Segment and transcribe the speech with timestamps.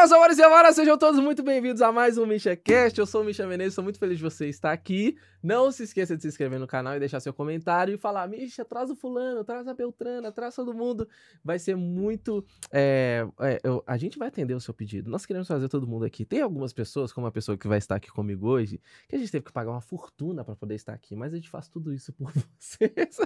[0.00, 2.98] meus amores e amaras, sejam todos muito bem-vindos a mais um MishaCast.
[2.98, 5.14] Eu sou o Misha Menezes, estou muito feliz de você estar aqui.
[5.42, 8.64] Não se esqueça de se inscrever no canal e deixar seu comentário e falar: Misha,
[8.64, 11.06] traz o fulano, traz a Beltrana, traz todo mundo.
[11.44, 12.42] Vai ser muito.
[12.72, 15.10] É, é, eu, a gente vai atender o seu pedido.
[15.10, 16.24] Nós queremos fazer todo mundo aqui.
[16.24, 19.30] Tem algumas pessoas, como a pessoa que vai estar aqui comigo hoje, que a gente
[19.30, 22.10] teve que pagar uma fortuna para poder estar aqui, mas a gente faz tudo isso
[22.14, 23.18] por vocês.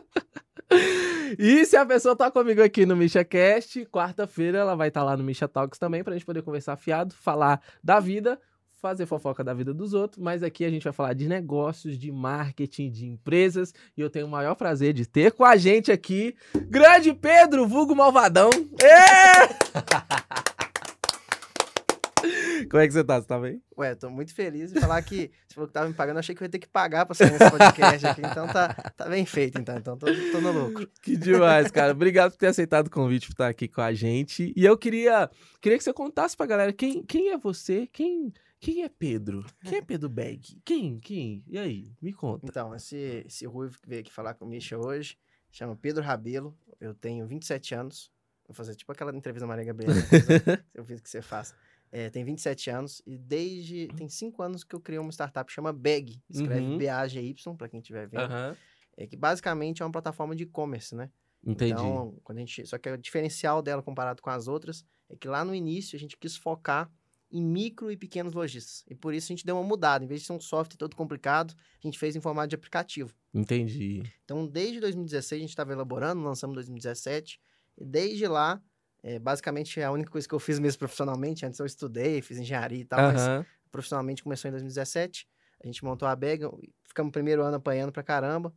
[1.38, 5.16] E se a pessoa tá comigo aqui no MishaCast, quarta-feira ela vai estar tá lá
[5.16, 8.38] no Misha Talks também pra gente poder conversar fiado, falar da vida,
[8.84, 12.12] fazer fofoca da vida dos outros, mas aqui a gente vai falar de negócios, de
[12.12, 16.36] marketing, de empresas, e eu tenho o maior prazer de ter com a gente aqui,
[16.68, 18.50] grande Pedro, vulgo malvadão.
[18.82, 20.44] É!
[22.64, 23.20] Como é que você tá?
[23.20, 23.62] Você tá bem?
[23.76, 26.42] Ué, tô muito feliz de falar que você falou que tava me pagando, achei que
[26.42, 29.60] eu ia ter que pagar pra sair nesse podcast aqui, então tá, tá bem feito,
[29.60, 30.88] então, então tô, tô no lucro.
[31.02, 31.92] Que demais, cara.
[31.92, 34.52] Obrigado por ter aceitado o convite, por estar aqui com a gente.
[34.56, 35.30] E eu queria,
[35.60, 38.32] queria que você contasse pra galera quem, quem é você, quem...
[38.60, 39.44] Quem é Pedro?
[39.62, 40.58] Quem é Pedro Beg?
[40.64, 40.98] Quem?
[40.98, 41.44] Quem?
[41.46, 41.92] E aí?
[42.00, 42.46] Me conta.
[42.48, 45.18] Então, esse, esse Ruivo que veio aqui falar com o Misha hoje
[45.52, 46.56] chama Pedro Rabelo.
[46.80, 48.10] Eu tenho 27 anos.
[48.46, 49.94] Vou fazer tipo aquela entrevista da Maria Gabriela.
[50.74, 51.54] eu fiz que você faz.
[51.96, 53.86] É, tem 27 anos e desde.
[53.96, 56.20] Tem 5 anos que eu criei uma startup que chama Bag.
[56.28, 56.76] Escreve uhum.
[56.76, 58.32] B-A-G-Y, para quem estiver vendo.
[58.32, 58.56] Uhum.
[58.96, 61.08] É que basicamente é uma plataforma de e-commerce, né?
[61.46, 61.70] Entendi.
[61.70, 62.66] Então, quando a gente.
[62.66, 65.98] Só que o diferencial dela comparado com as outras é que lá no início a
[66.00, 66.90] gente quis focar
[67.30, 68.84] em micro e pequenos lojistas.
[68.88, 70.04] E por isso a gente deu uma mudada.
[70.04, 73.14] Em vez de ser um software todo complicado, a gente fez em formato de aplicativo.
[73.32, 74.02] Entendi.
[74.24, 77.40] Então, desde 2016 a gente estava elaborando, lançamos em 2017.
[77.78, 78.60] E desde lá
[79.06, 81.44] é, basicamente, a única coisa que eu fiz mesmo profissionalmente.
[81.44, 83.12] Antes eu estudei, fiz engenharia e tal, uhum.
[83.12, 85.28] mas profissionalmente começou em 2017.
[85.62, 86.50] A gente montou a Bega,
[86.88, 88.50] ficamos primeiro ano apanhando pra caramba.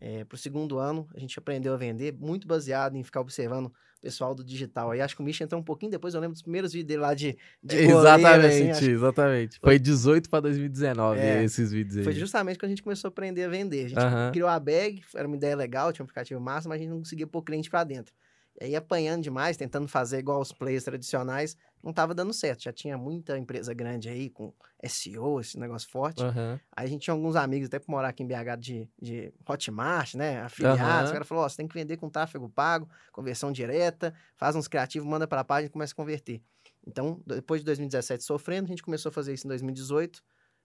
[0.00, 4.00] É, pro segundo ano, a gente aprendeu a vender, muito baseado em ficar observando o
[4.00, 4.92] pessoal do digital.
[4.92, 7.00] Aí acho que o Misha entrou um pouquinho depois, eu lembro dos primeiros vídeos dele
[7.00, 9.58] lá de, de Exatamente, assim, exatamente.
[9.58, 12.04] Foi 18 para 2019 é, esses vídeos aí.
[12.04, 13.86] Foi justamente quando a gente começou a aprender a vender.
[13.86, 14.30] A gente uhum.
[14.30, 16.98] criou a bag, era uma ideia legal, tinha um aplicativo massa, mas a gente não
[16.98, 18.14] conseguia pôr cliente para dentro.
[18.60, 22.62] E aí, apanhando demais, tentando fazer igual os players tradicionais, não estava dando certo.
[22.62, 24.54] Já tinha muita empresa grande aí com
[24.86, 26.22] SEO, esse negócio forte.
[26.22, 26.58] Uhum.
[26.74, 30.14] Aí a gente tinha alguns amigos, até por morar aqui em BH, de, de Hotmart,
[30.14, 30.40] né?
[30.42, 31.04] Afiliados.
[31.04, 31.10] Uhum.
[31.10, 34.68] O cara falou: Ó, você tem que vender com tráfego pago, conversão direta, faz uns
[34.68, 36.40] criativos, manda para a página e começa a converter.
[36.86, 40.22] Então, depois de 2017 sofrendo, a gente começou a fazer isso em 2018.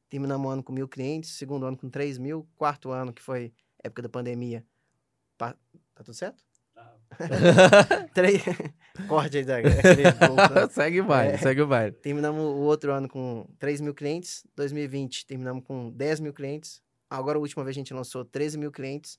[0.10, 3.54] Terminamos o ano com mil clientes, segundo ano com 3 mil, quarto ano, que foi
[3.84, 4.66] época da pandemia.
[5.38, 5.56] Tá
[6.04, 6.44] tudo certo?
[8.14, 8.44] Três...
[9.08, 9.58] Corte aí da...
[10.70, 11.38] segue o baile, é.
[11.38, 11.92] segue o baile.
[11.94, 14.46] Terminamos o outro ano com 3 mil clientes.
[14.56, 16.82] 2020 terminamos com 10 mil clientes.
[17.10, 19.18] Agora, a última vez, a gente lançou 13 mil clientes.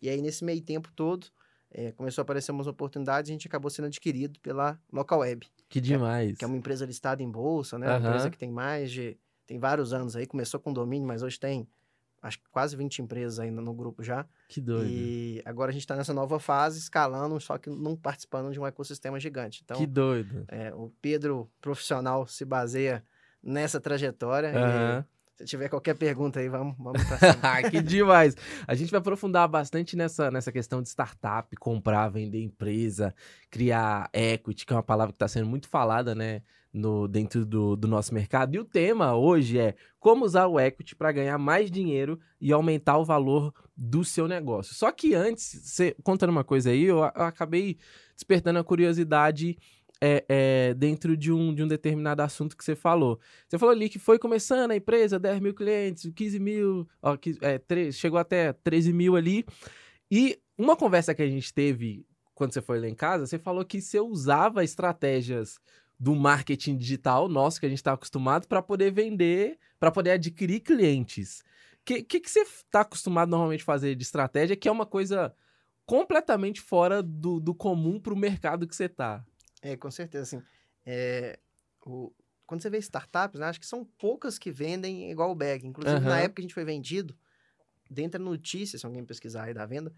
[0.00, 1.26] E aí, nesse meio tempo todo,
[1.70, 5.46] é, começou a aparecer umas oportunidades e a gente acabou sendo adquirido pela Local Web.
[5.68, 6.28] Que demais.
[6.28, 7.88] Que é, que é uma empresa listada em bolsa, né?
[7.88, 9.18] Uma empresa que tem mais de...
[9.46, 10.26] Tem vários anos aí.
[10.26, 11.68] Começou com domínio, mas hoje tem
[12.24, 14.26] acho que quase 20 empresas ainda no grupo já.
[14.48, 14.88] Que doido.
[14.88, 18.66] E agora a gente está nessa nova fase, escalando, só que não participando de um
[18.66, 19.60] ecossistema gigante.
[19.62, 20.44] Então, que doido.
[20.48, 23.04] É, o Pedro profissional se baseia
[23.42, 24.48] nessa trajetória.
[24.48, 25.04] Uhum.
[25.36, 27.70] Se tiver qualquer pergunta aí, vamos, vamos pra cima.
[27.70, 28.36] que demais!
[28.68, 33.12] A gente vai aprofundar bastante nessa, nessa questão de startup, comprar, vender empresa,
[33.50, 36.42] criar equity, que é uma palavra que está sendo muito falada, né?
[36.72, 38.56] No, dentro do, do nosso mercado.
[38.56, 42.98] E o tema hoje é como usar o equity para ganhar mais dinheiro e aumentar
[42.98, 44.74] o valor do seu negócio.
[44.74, 47.78] Só que antes, você, contando uma coisa aí, eu, eu acabei
[48.16, 49.56] despertando a curiosidade
[50.06, 53.18] é, é, dentro de um, de um determinado assunto que você falou.
[53.48, 57.56] Você falou ali que foi começando a empresa, 10 mil clientes, 15 mil, ó, é,
[57.56, 59.46] 3, chegou até 13 mil ali.
[60.10, 62.04] E uma conversa que a gente teve
[62.34, 65.58] quando você foi lá em casa, você falou que você usava estratégias
[65.98, 70.60] do marketing digital nosso, que a gente está acostumado, para poder vender, para poder adquirir
[70.60, 71.40] clientes.
[71.80, 74.84] O que, que, que você está acostumado normalmente a fazer de estratégia, que é uma
[74.84, 75.34] coisa
[75.86, 79.24] completamente fora do, do comum para o mercado que você está?
[79.64, 80.46] É, com certeza, assim.
[80.84, 81.38] É,
[81.84, 82.12] o,
[82.46, 85.66] quando você vê startups, né, acho que são poucas que vendem igual o bag.
[85.66, 86.04] Inclusive, uhum.
[86.08, 87.16] na época que a gente foi vendido,
[87.90, 89.92] dentro da notícia, se alguém pesquisar aí da venda,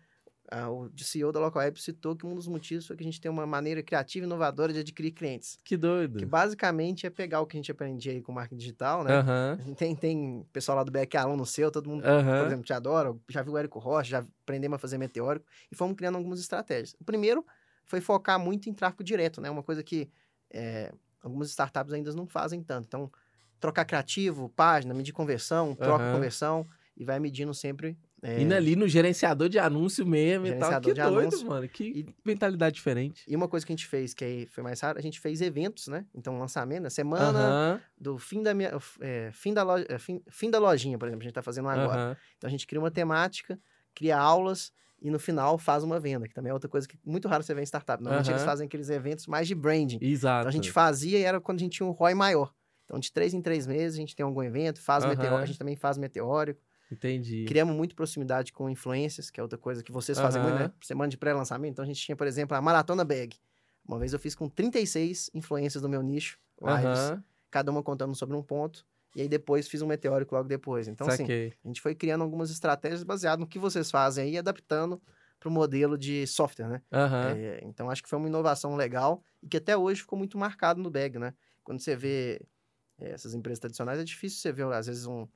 [0.71, 3.29] o CEO da Local Web citou que um dos motivos foi que a gente tem
[3.29, 5.59] uma maneira criativa e inovadora de adquirir clientes.
[5.65, 6.19] Que doido.
[6.19, 9.21] Que basicamente é pegar o que a gente aprendia aí com marketing digital, né?
[9.21, 9.75] Uhum.
[9.75, 12.25] Tem, tem pessoal lá do BEC, aluno seu, todo mundo, uhum.
[12.25, 13.13] por exemplo, te adora.
[13.29, 15.45] Já viu o Érico Rocha, já aprendemos a fazer meteórico.
[15.71, 16.95] E fomos criando algumas estratégias.
[17.01, 17.45] O primeiro
[17.87, 19.49] foi focar muito em tráfego direto, né?
[19.49, 20.11] Uma coisa que
[20.51, 20.93] é,
[21.23, 22.87] algumas startups ainda não fazem tanto.
[22.87, 23.11] Então,
[23.59, 26.13] trocar criativo, página, medir conversão, troca uhum.
[26.15, 26.67] conversão
[26.97, 28.41] e vai medindo sempre É...
[28.41, 30.81] Indo ali no gerenciador de anúncio mesmo e tal.
[30.81, 31.47] Que de doido, anúncio.
[31.47, 31.69] mano.
[31.69, 32.15] Que e...
[32.25, 33.23] mentalidade diferente.
[33.29, 35.41] E uma coisa que a gente fez, que aí foi mais raro, a gente fez
[35.41, 36.05] eventos, né?
[36.15, 38.73] Então, lançamento, na semana do fim da minha.
[39.01, 41.69] É, fim, da loja, é, fim, fim da lojinha, por exemplo, a gente tá fazendo
[41.69, 42.19] agora.
[42.39, 43.61] Então a gente cria uma temática,
[43.95, 47.29] cria aulas e no final faz uma venda, que também é outra coisa que muito
[47.29, 48.03] raro você vê em startup.
[48.03, 49.99] Normalmente eles fazem aqueles eventos mais de branding.
[50.01, 50.41] Exato.
[50.41, 52.53] Então a gente fazia e era quando a gente tinha um ROI maior.
[52.85, 55.11] Então, de três em três meses, a gente tem algum evento, faz uhum.
[55.11, 56.61] meteórico, a gente também faz meteórico.
[56.91, 57.45] Entendi.
[57.47, 60.25] Criamos muito proximidade com influências, que é outra coisa que vocês uhum.
[60.25, 60.73] fazem muito, né?
[60.81, 61.73] Semana de pré-lançamento.
[61.73, 63.37] Então, a gente tinha, por exemplo, a Maratona Bag.
[63.87, 67.23] Uma vez eu fiz com 36 influências do meu nicho, lives, uhum.
[67.51, 68.87] cada uma contando sobre um ponto.
[69.17, 70.87] E aí depois fiz um meteórico logo depois.
[70.87, 71.47] Então, Saquei.
[71.49, 75.01] assim, a gente foi criando algumas estratégias baseadas no que vocês fazem aí, adaptando
[75.41, 76.83] para o modelo de software, né?
[76.93, 77.31] Uhum.
[77.35, 80.83] É, então, acho que foi uma inovação legal e que até hoje ficou muito marcado
[80.83, 81.33] no Bag, né?
[81.65, 82.43] Quando você vê
[83.01, 85.27] é, essas empresas tradicionais, é difícil você ver, às vezes, um,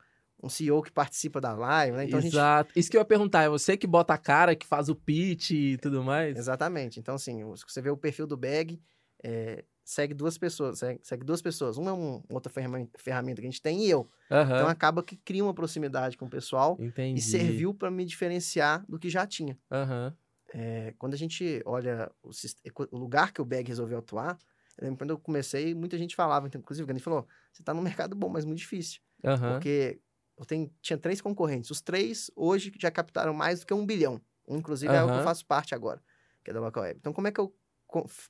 [0.42, 2.04] um CEO que participa da live, né?
[2.04, 2.68] Então, Exato.
[2.68, 2.80] Gente...
[2.80, 5.52] Isso que eu ia perguntar, é você que bota a cara, que faz o pitch
[5.52, 6.36] e tudo mais?
[6.36, 7.00] Exatamente.
[7.00, 8.78] Então, assim, você vê o perfil do Bag,
[9.24, 11.76] é, segue duas pessoas, segue, segue, duas pessoas.
[11.76, 14.08] Uma é um, outra ferramenta, ferramenta que a gente tem e eu.
[14.30, 14.42] Uhum.
[14.42, 17.18] Então, acaba que cria uma proximidade com o pessoal Entendi.
[17.18, 19.58] e serviu para me diferenciar do que já tinha.
[19.68, 20.12] Uhum.
[20.54, 22.30] É, quando a gente olha o,
[22.92, 24.38] o lugar que o Bag resolveu atuar,
[24.78, 27.82] eu lembro quando eu comecei, muita gente falava, então, inclusive o falou, você está no
[27.82, 29.00] mercado bom, mas muito difícil.
[29.24, 29.54] Uhum.
[29.54, 30.00] Porque
[30.38, 31.68] eu tenho, tinha três concorrentes.
[31.68, 34.20] Os três hoje já captaram mais do que um bilhão.
[34.46, 36.00] Um, inclusive, é o que eu faço parte agora,
[36.44, 36.98] que é da Local Web.
[37.00, 37.52] Então, como é que eu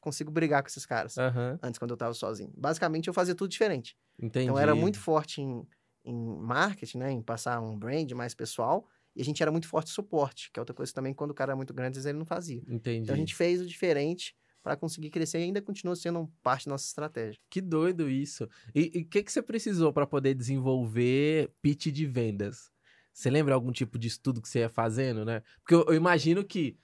[0.01, 1.17] consigo brigar com esses caras?
[1.17, 1.59] Uhum.
[1.63, 2.53] Antes, quando eu estava sozinho.
[2.57, 3.97] Basicamente, eu fazia tudo diferente.
[4.19, 4.47] Entendi.
[4.47, 5.67] Então, eu era muito forte em,
[6.05, 7.11] em marketing, né?
[7.11, 8.89] Em passar um brand mais pessoal.
[9.15, 11.35] E a gente era muito forte em suporte, que é outra coisa também, quando o
[11.35, 12.63] cara é muito grande, às vezes ele não fazia.
[12.69, 13.03] Entendi.
[13.03, 16.73] Então, a gente fez o diferente para conseguir crescer e ainda continua sendo parte da
[16.73, 17.41] nossa estratégia.
[17.49, 18.49] Que doido isso.
[18.75, 22.71] E o que, que você precisou para poder desenvolver pitch de vendas?
[23.13, 25.43] Você lembra algum tipo de estudo que você ia fazendo, né?
[25.63, 26.77] Porque eu, eu imagino que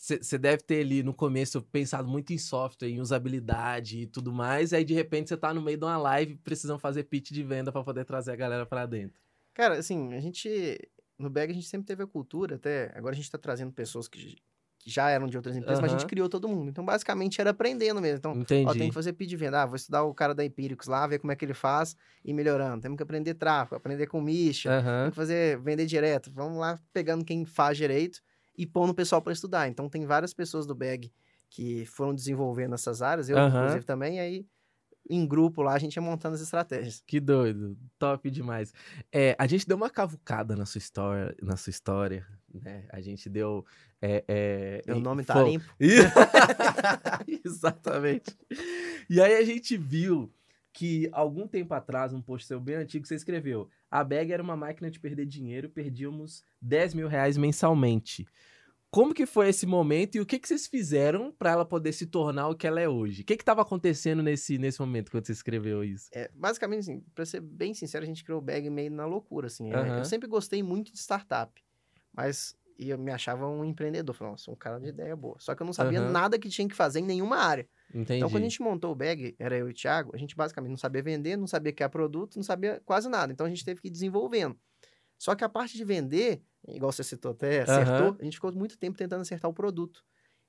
[0.00, 4.72] você deve ter ali no começo pensado muito em software, em usabilidade e tudo mais,
[4.72, 7.42] e aí de repente você tá no meio de uma live precisando fazer pitch de
[7.42, 9.20] venda para poder trazer a galera para dentro.
[9.52, 10.78] Cara, assim, a gente
[11.18, 14.06] no Bag a gente sempre teve a cultura, até agora a gente está trazendo pessoas
[14.06, 14.36] que
[14.78, 15.82] que já eram de outras empresas, uhum.
[15.82, 16.70] mas a gente criou todo mundo.
[16.70, 18.18] Então, basicamente, era aprendendo mesmo.
[18.18, 18.70] Então, Entendi.
[18.70, 19.62] ó, tem que fazer pedir venda.
[19.62, 22.32] Ah, vou estudar o cara da Empíricos lá, ver como é que ele faz e
[22.32, 22.82] melhorando.
[22.82, 25.02] Temos que aprender tráfego, aprender com Misha, uhum.
[25.02, 26.30] tem que fazer, vender direto.
[26.32, 28.22] Vamos lá pegando quem faz direito
[28.58, 29.68] e pondo o pessoal para estudar.
[29.68, 31.12] Então, tem várias pessoas do BAG
[31.48, 33.48] que foram desenvolvendo essas áreas, eu, uhum.
[33.48, 34.44] inclusive, também, aí
[35.08, 37.02] em grupo lá, a gente ia montando as estratégias.
[37.06, 38.74] Que doido, top demais.
[39.10, 42.84] É, a gente deu uma cavucada na sua história, na sua história, né?
[42.90, 43.64] A gente deu.
[44.02, 45.64] É, é, Meu nome tá limpo.
[47.44, 48.36] Exatamente.
[49.08, 50.30] E aí a gente viu
[50.72, 54.56] que algum tempo atrás, um post seu bem antigo, você escreveu: a bag era uma
[54.56, 58.26] máquina de perder dinheiro, perdíamos 10 mil reais mensalmente.
[58.90, 62.06] Como que foi esse momento e o que, que vocês fizeram para ela poder se
[62.06, 63.20] tornar o que ela é hoje?
[63.20, 66.08] O que estava acontecendo nesse, nesse momento quando você escreveu isso?
[66.10, 69.48] É, basicamente, assim, para ser bem sincero, a gente criou o Bag meio na loucura,
[69.48, 69.68] assim.
[69.68, 69.98] Né?
[70.00, 71.52] Eu sempre gostei muito de startup,
[72.14, 74.14] mas eu me achava um empreendedor.
[74.14, 75.36] Falei, nossa, um cara de ideia boa.
[75.38, 76.10] Só que eu não sabia uhum.
[76.10, 77.68] nada que tinha que fazer em nenhuma área.
[77.94, 78.18] Entendi.
[78.18, 80.70] Então, quando a gente montou o Bag, era eu e o Thiago, a gente basicamente
[80.70, 83.32] não sabia vender, não sabia criar produto, não sabia quase nada.
[83.32, 84.56] Então, a gente teve que ir desenvolvendo.
[85.18, 88.16] Só que a parte de vender, igual você citou até, acertou, uhum.
[88.20, 90.04] a gente ficou muito tempo tentando acertar o produto.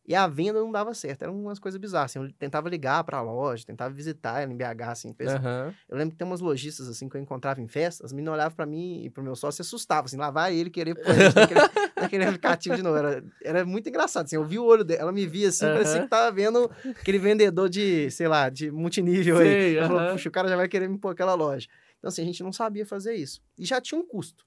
[0.09, 2.09] E a venda não dava certo, eram umas coisas bizarras.
[2.09, 5.09] Assim, eu tentava ligar para a loja, tentava visitar ela em BH, assim.
[5.09, 5.71] Uhum.
[5.87, 8.55] Eu lembro que tem umas lojistas, assim, que eu encontrava em festas, as meninas olhavam
[8.55, 11.59] para mim e pro meu sócio e assustavam, assim, lá vai ele querer pôr naquele,
[11.95, 12.97] naquele aplicativo de novo.
[12.97, 15.73] Era, era muito engraçado, assim, eu vi o olho dela, ela me via assim, uhum.
[15.73, 19.75] parecia que tava vendo aquele vendedor de, sei lá, de multinível Sei, aí.
[19.77, 21.67] Ela falou, puxa, o cara já vai querer me pôr aquela loja.
[21.99, 23.43] Então, assim, a gente não sabia fazer isso.
[23.55, 24.43] E já tinha um custo.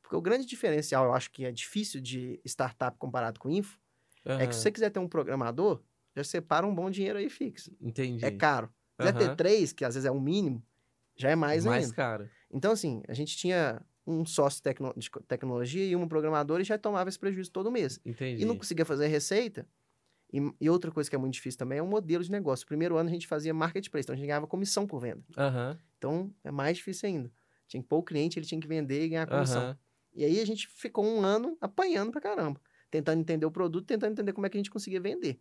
[0.00, 3.78] Porque o grande diferencial, eu acho que é difícil de startup comparado com info,
[4.24, 4.40] uhum.
[4.40, 5.82] é que se você quiser ter um programador,
[6.16, 7.74] já separa um bom dinheiro aí fixo.
[7.80, 8.24] Entendi.
[8.24, 8.68] É caro.
[8.92, 9.28] Se quiser uhum.
[9.28, 10.62] ter três, que às vezes é o mínimo,
[11.16, 11.96] já é mais, mais ainda.
[11.96, 12.30] caro.
[12.50, 16.76] Então, assim, a gente tinha um sócio tecno de tecnologia e um programador e já
[16.76, 18.00] tomava esse prejuízo todo mês.
[18.04, 18.42] Entendi.
[18.42, 19.66] E não conseguia fazer receita.
[20.32, 22.66] E, e, outra coisa que é muito difícil também é o modelo de negócio.
[22.66, 25.22] primeiro ano a gente fazia marketplace, então a gente ganhava comissão por venda.
[25.36, 25.78] Uhum.
[25.98, 27.30] Então é mais difícil ainda.
[27.68, 29.68] Tinha que pôr o cliente, ele tinha que vender e ganhar comissão.
[29.68, 29.76] Uhum.
[30.14, 32.60] E aí a gente ficou um ano apanhando pra caramba,
[32.92, 35.40] tentando entender o produto, tentando entender como é que a gente conseguia vender.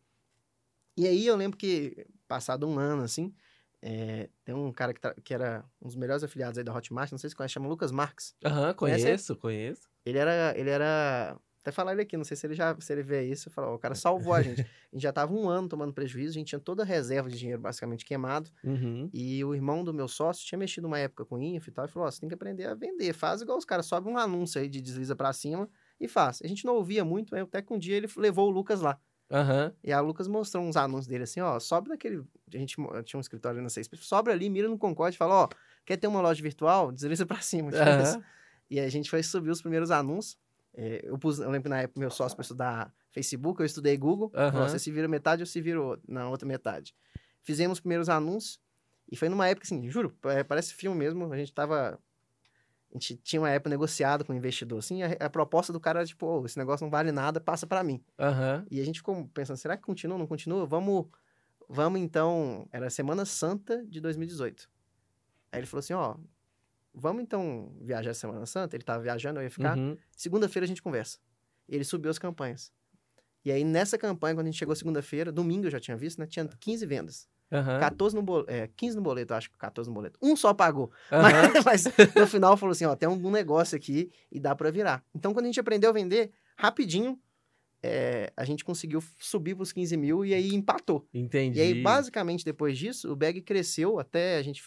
[0.97, 3.33] E aí eu lembro que, passado um ano, assim,
[3.81, 7.19] é, tem um cara que, que, era um dos melhores afiliados aí da Hotmart, não
[7.19, 8.33] sei se conhece, chama Lucas Marques.
[8.43, 9.89] Aham, uhum, conheço, conheço.
[10.05, 13.03] Ele era, ele era até falar ele aqui, não sei se ele já se ele
[13.03, 14.61] vê isso, falou, o cara salvou a gente.
[14.91, 17.39] A gente já tava um ano tomando prejuízo, a gente tinha toda a reserva de
[17.39, 18.49] dinheiro basicamente queimado.
[18.61, 19.09] Uhum.
[19.13, 21.87] E o irmão do meu sócio tinha mexido uma época com info e tal, e
[21.87, 24.59] falou: oh, você tem que aprender a vender, faz igual os caras, sobe um anúncio
[24.59, 25.69] aí de desliza para cima
[26.01, 26.41] e faz.
[26.43, 28.99] A gente não ouvia muito, até que um dia ele levou o Lucas lá.
[29.29, 29.71] Uhum.
[29.81, 32.17] E a Lucas mostrou uns anúncios dele assim, ó, sobe naquele.
[32.53, 35.43] A gente tinha um escritório ali na seis, sobe ali, mira no Concorde e fala,
[35.43, 35.49] ó,
[35.85, 36.91] quer ter uma loja virtual?
[36.91, 37.69] Desliza pra cima.
[37.69, 38.23] Uhum.
[38.69, 40.37] E a gente foi subir os primeiros anúncios.
[40.73, 44.31] É, eu, pus, eu lembro na época meu sócio para estudar Facebook, eu estudei Google.
[44.33, 44.67] Uhum.
[44.67, 46.95] Você se vira metade, eu se viro na outra metade.
[47.41, 48.59] Fizemos os primeiros anúncios.
[49.09, 50.15] E foi numa época, assim, juro,
[50.47, 51.31] parece filme mesmo.
[51.31, 51.99] A gente tava
[52.91, 55.99] a gente tinha uma época negociado com o investidor, assim, a, a proposta do cara
[55.99, 58.03] era tipo, oh, esse negócio não vale nada, passa para mim.
[58.19, 58.65] Uhum.
[58.69, 60.65] E a gente ficou pensando, será que continua, não continua?
[60.65, 61.05] Vamos,
[61.69, 64.69] vamos então, era Semana Santa de 2018.
[65.51, 66.19] Aí ele falou assim, ó, oh,
[66.93, 68.75] vamos então viajar Semana Santa?
[68.75, 69.77] Ele tava viajando, eu ia ficar.
[69.77, 69.97] Uhum.
[70.15, 71.17] Segunda-feira a gente conversa.
[71.67, 72.73] Ele subiu as campanhas.
[73.43, 76.27] E aí, nessa campanha, quando a gente chegou segunda-feira, domingo eu já tinha visto, né?
[76.27, 77.27] Tinha 15 vendas.
[77.51, 77.79] Uhum.
[77.79, 80.17] 14 no boleto, é, 15 no boleto, acho que 14 no boleto.
[80.21, 80.91] Um só pagou.
[81.11, 81.21] Uhum.
[81.63, 85.03] Mas, mas, no final falou assim, ó, tem algum negócio aqui e dá para virar.
[85.13, 87.19] Então, quando a gente aprendeu a vender, rapidinho,
[87.83, 91.07] é, a gente conseguiu subir para os 15 mil e aí empatou.
[91.13, 91.59] Entendi.
[91.59, 94.63] E aí, basicamente, depois disso, o BEG cresceu até a gente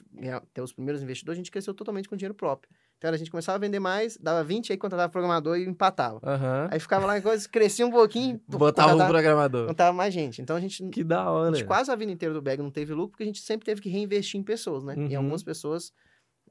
[0.52, 2.70] ter os primeiros investidores, a gente cresceu totalmente com dinheiro próprio.
[3.04, 6.16] Então a gente começava a vender mais, dava 20, aí contratava programador e empatava.
[6.22, 6.68] Uhum.
[6.70, 8.40] Aí ficava lá, coisa, crescia um pouquinho.
[8.48, 9.66] Botava um programador.
[9.66, 10.40] Não tava mais gente.
[10.40, 10.88] Então a gente.
[10.88, 11.50] Que da hora.
[11.50, 13.66] A gente quase a vida inteira do Bag não teve lucro, porque a gente sempre
[13.66, 14.94] teve que reinvestir em pessoas, né?
[14.94, 15.08] Uhum.
[15.08, 15.92] E algumas pessoas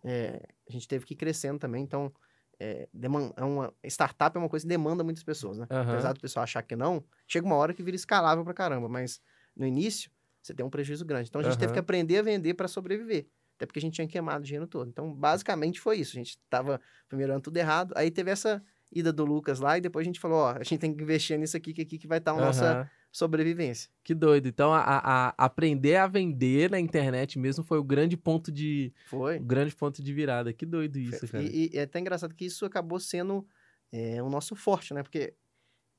[0.04, 1.84] é, a gente teve que ir crescendo também.
[1.84, 2.14] Então,
[2.60, 5.66] é, demanda, é uma, startup é uma coisa que demanda muitas pessoas, né?
[5.72, 5.82] Uhum.
[5.82, 8.88] Apesar do pessoal achar que não, chega uma hora que vira escalável pra caramba.
[8.88, 9.20] Mas
[9.58, 11.30] no início, você tem um prejuízo grande.
[11.30, 13.26] Então a gente teve que aprender a vender para sobreviver.
[13.56, 14.90] Até porque a gente tinha queimado o dinheiro todo.
[14.90, 16.16] Então, basicamente foi isso.
[16.16, 17.94] A gente estava primeiro ano tudo errado.
[17.96, 20.80] Aí teve essa ida do Lucas lá e depois a gente falou, ó, a gente
[20.80, 22.86] tem que investir nisso aqui, que aqui que vai estar a nossa uhum.
[23.12, 23.90] sobrevivência.
[24.04, 24.48] Que doido.
[24.48, 28.94] Então, a, a, aprender a vender na internet mesmo foi o grande ponto de...
[29.08, 29.38] Foi.
[29.38, 30.54] O grande ponto de virada.
[30.54, 31.44] Que doido isso, foi, cara.
[31.44, 33.46] E, e, é até engraçado que isso acabou sendo
[33.92, 35.04] é, o nosso forte, né?
[35.04, 35.34] Porque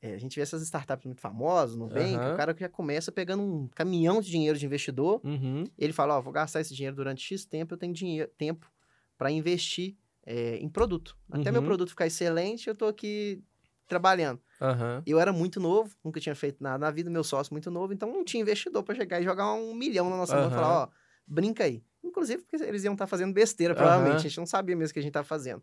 [0.04, 2.34] é, a gente vê essas startups muito famosas, no bem, uhum.
[2.34, 5.64] o cara que já começa pegando um caminhão de dinheiro de investidor, uhum.
[5.78, 8.70] ele fala, ó, oh, vou gastar esse dinheiro durante X tempo, eu tenho dinheiro, tempo
[9.16, 9.96] para investir
[10.26, 11.16] é, em produto.
[11.30, 11.66] Até meu uhum.
[11.66, 13.42] produto ficar excelente, eu tô aqui
[13.86, 14.42] trabalhando.
[15.06, 18.12] Eu era muito novo, nunca tinha feito nada na vida, meu sócio muito novo, então
[18.12, 20.88] não tinha investidor para chegar e jogar um milhão na nossa mão e falar, ó,
[21.26, 21.82] brinca aí.
[22.02, 24.92] Inclusive porque eles iam estar tá fazando besteira, provavelmente, a gente não sabia mesmo o
[24.92, 25.62] que a gente estava fazendo.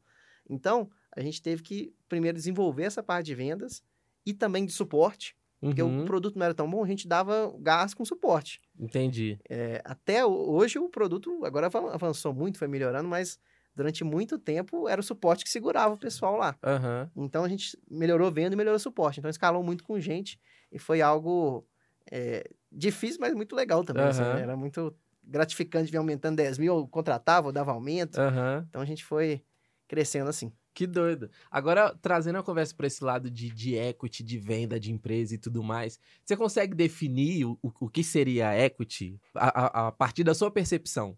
[0.49, 3.83] Então, a gente teve que primeiro desenvolver essa parte de vendas,
[4.25, 5.35] e também de suporte.
[5.61, 5.69] Uhum.
[5.69, 6.05] Porque o uhum.
[6.05, 8.59] produto não era tão bom, a gente dava gás com suporte.
[8.79, 9.39] Entendi.
[9.47, 13.39] É, até hoje o produto agora avançou muito, foi melhorando, mas
[13.75, 16.57] durante muito tempo era o suporte que segurava o pessoal lá.
[16.63, 17.25] Uhum.
[17.25, 19.19] Então a gente melhorou venda e melhorou suporte.
[19.19, 20.39] Então escalou muito com gente
[20.71, 21.65] e foi algo
[22.11, 24.03] é, difícil, mas muito legal também.
[24.03, 24.09] Uhum.
[24.09, 24.41] Assim, né?
[24.41, 28.19] Era muito gratificante ver aumentando 10 mil, contratava, dava aumento.
[28.67, 29.43] Então a gente foi
[29.87, 30.51] crescendo assim.
[30.73, 31.29] Que doido.
[31.49, 35.37] Agora, trazendo a conversa para esse lado de, de equity, de venda de empresa e
[35.37, 40.33] tudo mais, você consegue definir o, o que seria equity a, a, a partir da
[40.33, 41.17] sua percepção?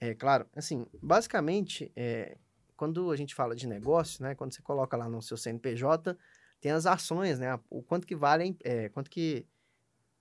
[0.00, 0.46] É, claro.
[0.54, 2.36] Assim, basicamente, é,
[2.76, 6.16] quando a gente fala de negócio, né, quando você coloca lá no seu CNPJ,
[6.60, 9.44] tem as ações, né, o quanto que vale, é, quanto que,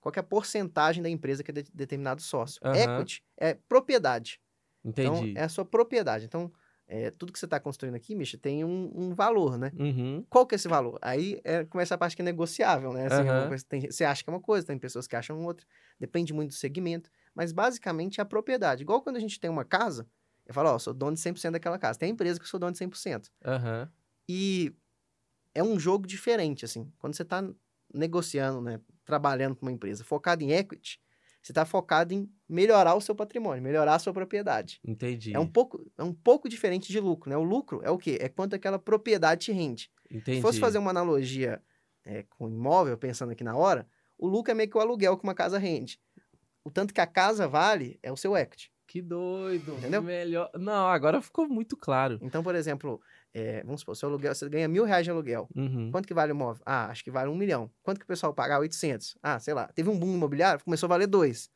[0.01, 2.59] qual que é a porcentagem da empresa que é de, determinado sócio.
[2.65, 2.73] Uhum.
[2.73, 4.41] Equity é propriedade.
[4.83, 5.31] Entendi.
[5.31, 6.25] Então, é a sua propriedade.
[6.25, 6.51] Então,
[6.87, 9.71] é, tudo que você está construindo aqui, Misha, tem um, um valor, né?
[9.77, 10.25] Uhum.
[10.29, 10.97] Qual que é esse valor?
[11.01, 13.07] Aí é, começa a parte que é negociável, né?
[13.07, 13.53] Assim, uhum.
[13.53, 15.65] é tem, você acha que é uma coisa, tem pessoas que acham outra,
[15.99, 18.83] depende muito do segmento, mas basicamente é a propriedade.
[18.83, 20.07] Igual quando a gente tem uma casa,
[20.45, 21.99] eu falo, ó, oh, sou dono de 100% daquela casa.
[21.99, 23.29] Tem empresa que eu sou dono de 100%.
[23.45, 23.89] Uhum.
[24.29, 24.73] E
[25.53, 26.89] é um jogo diferente, assim.
[26.97, 27.43] Quando você está
[27.93, 31.01] negociando, né, trabalhando com uma empresa focada em equity,
[31.47, 34.81] você está focado em melhorar o seu patrimônio, melhorar a sua propriedade.
[34.85, 35.33] Entendi.
[35.33, 37.37] É um pouco, é um pouco diferente de lucro, né?
[37.37, 38.17] O lucro é o quê?
[38.19, 39.89] É quanto aquela propriedade te rende.
[40.11, 40.37] Entendi.
[40.37, 41.61] Se fosse fazer uma analogia
[42.03, 43.87] é, com imóvel, pensando aqui na hora,
[44.17, 46.01] o lucro é meio que o aluguel que uma casa rende.
[46.65, 48.69] O tanto que a casa vale é o seu equity.
[48.85, 49.73] Que doido.
[49.77, 50.01] Entendeu?
[50.01, 50.51] Melhor.
[50.53, 52.19] Não, agora ficou muito claro.
[52.21, 53.01] Então, por exemplo,
[53.33, 55.47] é, vamos supor, seu aluguel, você ganha mil reais de aluguel.
[55.55, 55.91] Uhum.
[55.91, 56.61] Quanto que vale o imóvel?
[56.65, 57.69] Ah, acho que vale um milhão.
[57.83, 58.59] Quanto que o pessoal paga?
[58.59, 59.17] 800.
[59.21, 59.67] Ah, sei lá.
[59.67, 61.49] Teve um boom imobiliário, começou a valer dois.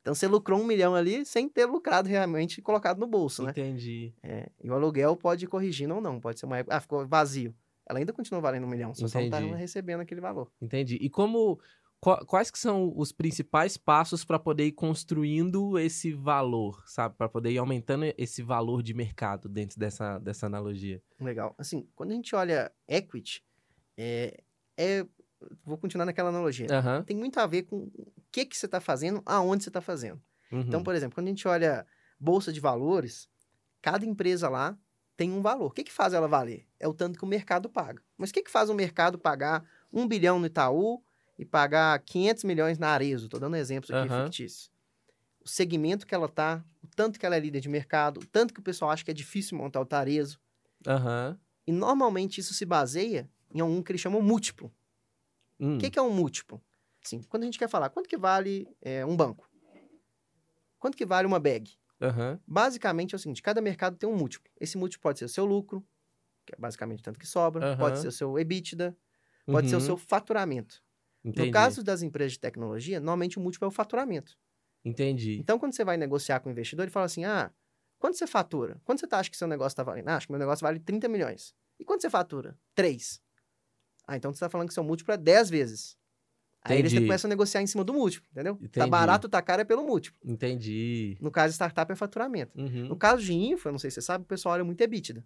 [0.00, 3.50] Então você lucrou um milhão ali sem ter lucrado realmente colocado no bolso, né?
[3.50, 4.14] Entendi.
[4.22, 6.20] É, e o aluguel pode ir corrigindo ou não.
[6.20, 6.76] Pode ser uma época.
[6.76, 7.52] Ah, ficou vazio.
[7.88, 9.42] Ela ainda continua valendo um milhão, só Entendi.
[9.42, 10.50] não tá recebendo aquele valor.
[10.60, 10.96] Entendi.
[11.00, 11.58] E como.
[12.26, 17.16] Quais que são os principais passos para poder ir construindo esse valor, sabe?
[17.16, 21.02] Para poder ir aumentando esse valor de mercado dentro dessa, dessa analogia.
[21.20, 21.52] Legal.
[21.58, 23.42] Assim, quando a gente olha equity,
[23.96, 24.40] é,
[24.76, 25.04] é
[25.64, 26.68] vou continuar naquela analogia.
[26.70, 27.02] Uhum.
[27.02, 30.22] Tem muito a ver com o que, que você está fazendo, aonde você está fazendo.
[30.52, 30.60] Uhum.
[30.60, 31.84] Então, por exemplo, quando a gente olha
[32.20, 33.28] bolsa de valores,
[33.82, 34.78] cada empresa lá
[35.16, 35.66] tem um valor.
[35.66, 36.68] O que, que faz ela valer?
[36.78, 38.00] É o tanto que o mercado paga.
[38.16, 41.02] Mas o que, que faz o mercado pagar um bilhão no Itaú
[41.38, 43.26] e pagar 500 milhões na Arezo?
[43.26, 44.24] Estou dando exemplos aqui uhum.
[44.24, 44.70] fictícios.
[45.44, 48.52] O segmento que ela tá, o tanto que ela é líder de mercado, o tanto
[48.52, 50.40] que o pessoal acha que é difícil montar o Tarezo.
[50.86, 51.38] Uhum.
[51.66, 54.72] E normalmente isso se baseia em algum que eles chamam múltiplo.
[55.58, 55.76] Hum.
[55.76, 56.62] O que, que, é um múltiplo?
[57.04, 59.48] Assim, quando a gente quer falar, quanto que vale é, um banco?
[60.78, 61.72] Quanto que vale uma bag?
[62.00, 62.38] Uhum.
[62.46, 64.50] Basicamente é o seguinte, cada mercado tem um múltiplo.
[64.60, 65.84] Esse múltiplo pode ser o seu lucro,
[66.44, 67.76] que é basicamente tanto que sobra, uhum.
[67.76, 68.96] pode ser o seu EBITDA,
[69.46, 69.84] pode ser o uhum.
[69.84, 70.82] seu faturamento.
[71.26, 71.48] Entendi.
[71.48, 74.38] No caso das empresas de tecnologia, normalmente o múltiplo é o faturamento.
[74.84, 75.38] Entendi.
[75.40, 77.50] Então, quando você vai negociar com o investidor, ele fala assim, ah,
[77.98, 78.80] quanto você fatura?
[78.84, 80.08] Quanto você tá, acha que seu negócio está valendo?
[80.08, 81.52] Ah, acho que meu negócio vale 30 milhões.
[81.80, 82.56] E quanto você fatura?
[82.76, 83.20] 3.
[84.06, 85.98] Ah, então você está falando que seu múltiplo é 10 vezes.
[86.62, 88.54] Aí eles começam a negociar em cima do múltiplo, entendeu?
[88.54, 88.78] Tá Entendi.
[88.78, 90.18] Tá barato, tá caro, é pelo múltiplo.
[90.24, 91.16] Entendi.
[91.20, 92.58] No caso de startup é faturamento.
[92.58, 92.88] Uhum.
[92.88, 95.24] No caso de infra, não sei se você sabe, o pessoal olha muito EBITDA.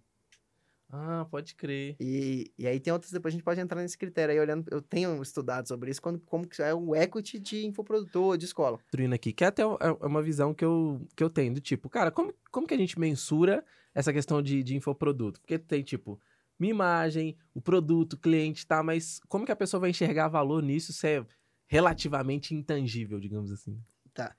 [0.91, 1.95] Ah, pode crer.
[1.99, 4.81] E, e aí tem outros, depois a gente pode entrar nesse critério aí, olhando, eu
[4.81, 8.77] tenho estudado sobre isso, quando, como que é o equity de infoprodutor, de escola.
[8.91, 11.89] Trina aqui, que é até é uma visão que eu, que eu tenho, do tipo,
[11.89, 13.63] cara, como, como que a gente mensura
[13.95, 15.39] essa questão de, de infoproduto?
[15.39, 16.19] Porque tem, tipo,
[16.59, 20.61] minha imagem, o produto, o cliente, tá, mas como que a pessoa vai enxergar valor
[20.61, 21.25] nisso se é
[21.67, 23.81] relativamente intangível, digamos assim?
[24.13, 24.35] Tá.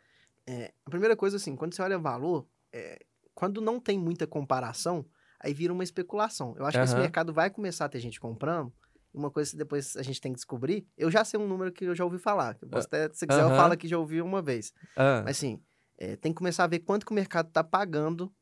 [0.46, 2.98] É, a primeira coisa, assim, quando você olha valor, é,
[3.34, 5.06] quando não tem muita comparação,
[5.42, 6.54] aí vira uma especulação.
[6.56, 6.84] Eu acho uhum.
[6.84, 8.72] que esse mercado vai começar a ter gente comprando.
[9.12, 10.86] Uma coisa que depois a gente tem que descobrir.
[10.96, 12.56] Eu já sei um número que eu já ouvi falar.
[12.62, 13.50] Eu posso até, se quiser, uhum.
[13.50, 14.72] eu falo que já ouvi uma vez.
[14.96, 15.24] Uhum.
[15.24, 15.60] Mas assim,
[15.98, 18.32] é, tem que começar a ver quanto que o mercado está pagando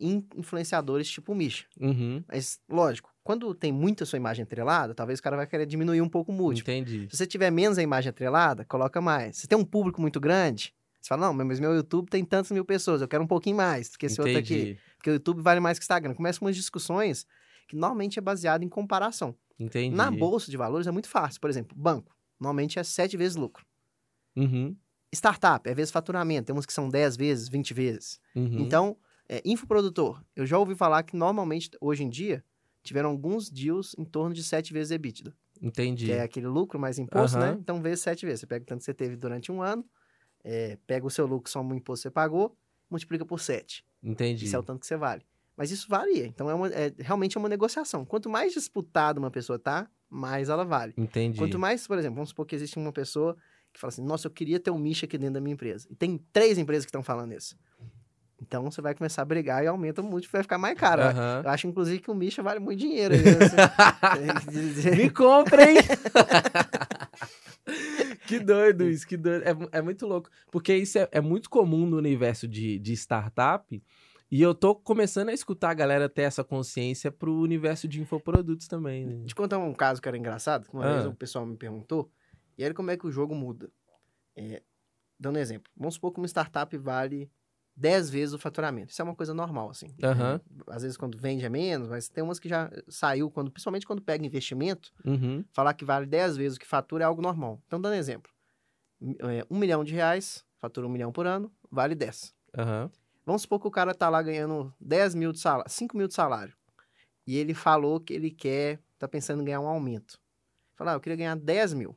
[0.00, 1.66] em influenciadores tipo Misha.
[1.78, 2.24] Uhum.
[2.26, 6.08] Mas, lógico, quando tem muita sua imagem atrelada, talvez o cara vai querer diminuir um
[6.08, 6.72] pouco o múltiplo.
[6.72, 7.06] Entendi.
[7.10, 9.36] Se você tiver menos a imagem atrelada, coloca mais.
[9.36, 12.64] Se tem um público muito grande, você fala, não, mas meu YouTube tem tantas mil
[12.64, 14.36] pessoas, eu quero um pouquinho mais do que esse Entendi.
[14.36, 14.78] outro aqui.
[14.96, 16.14] Porque o YouTube vale mais que o Instagram.
[16.14, 17.26] Começa umas discussões
[17.66, 19.34] que normalmente é baseado em comparação.
[19.58, 19.94] Entendi.
[19.94, 21.40] Na bolsa de valores é muito fácil.
[21.40, 22.14] Por exemplo, banco.
[22.38, 23.64] Normalmente é sete vezes lucro.
[24.36, 24.76] Uhum.
[25.14, 26.46] Startup é vezes faturamento.
[26.46, 28.20] Tem uns que são 10 vezes, 20 vezes.
[28.34, 28.60] Uhum.
[28.60, 28.96] Então,
[29.28, 30.22] é, infoprodutor.
[30.34, 32.44] Eu já ouvi falar que normalmente, hoje em dia,
[32.82, 35.34] tiveram alguns deals em torno de sete vezes EBITDA.
[35.60, 36.06] Entendi.
[36.06, 37.44] Que é aquele lucro mais imposto, uhum.
[37.44, 37.56] né?
[37.60, 38.40] Então, vezes sete vezes.
[38.40, 39.84] Você pega o tanto que você teve durante um ano,
[40.44, 42.56] é, pega o seu lucro, soma o imposto que você pagou,
[42.90, 43.84] multiplica por sete.
[44.02, 44.44] Entendi.
[44.44, 45.22] Isso é o tanto que você vale.
[45.56, 46.26] Mas isso varia.
[46.26, 48.04] Então, é, uma, é realmente é uma negociação.
[48.04, 50.94] Quanto mais disputada uma pessoa tá, mais ela vale.
[50.96, 51.38] Entendi.
[51.38, 53.36] Quanto mais, por exemplo, vamos supor que existe uma pessoa
[53.72, 55.86] que fala assim, nossa, eu queria ter um Misha aqui dentro da minha empresa.
[55.90, 57.56] E tem três empresas que estão falando isso.
[58.42, 61.02] Então você vai começar a brigar e aumenta muito, vai ficar mais caro.
[61.02, 61.42] Uhum.
[61.44, 63.14] Eu acho, inclusive, que o Misha vale muito dinheiro.
[63.14, 64.90] Assim.
[64.96, 65.76] Me comprem!
[68.38, 69.44] que doido isso, que doido.
[69.44, 70.30] É, é muito louco.
[70.50, 73.82] Porque isso é, é muito comum no universo de, de startup.
[74.30, 78.68] E eu tô começando a escutar a galera ter essa consciência pro universo de infoprodutos
[78.68, 79.24] também, né?
[79.26, 80.68] Te contar um caso que era engraçado.
[80.72, 80.92] Uma ah.
[80.94, 82.08] vez o pessoal me perguntou.
[82.56, 83.68] E aí como é que o jogo muda.
[84.36, 84.62] É,
[85.18, 85.70] dando um exemplo.
[85.76, 87.28] Vamos supor que uma startup vale
[87.80, 88.92] 10 vezes o faturamento.
[88.92, 89.86] Isso é uma coisa normal, assim.
[89.86, 90.62] Uhum.
[90.66, 94.02] Às vezes quando vende é menos, mas tem umas que já saiu, quando, principalmente quando
[94.02, 95.42] pega investimento, uhum.
[95.50, 97.58] falar que vale 10 vezes o que fatura é algo normal.
[97.66, 98.30] Então, dando exemplo.
[99.02, 102.34] É, um milhão de reais, fatura um milhão por ano, vale 10.
[102.58, 102.90] Uhum.
[103.24, 106.14] Vamos supor que o cara tá lá ganhando 10 mil de salário, 5 mil de
[106.14, 106.54] salário.
[107.26, 110.18] E ele falou que ele quer, tá pensando em ganhar um aumento.
[110.74, 111.96] Falar, ah, eu queria ganhar 10 mil.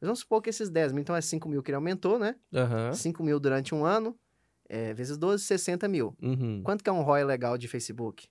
[0.00, 2.36] Mas vamos supor que esses 10 mil, então é 5 mil que ele aumentou, né?
[2.52, 2.92] Uhum.
[2.92, 4.18] 5 mil durante um ano,
[4.68, 6.16] é, vezes 12, 60 mil.
[6.22, 6.62] Uhum.
[6.62, 8.26] Quanto que é um ROI legal de Facebook?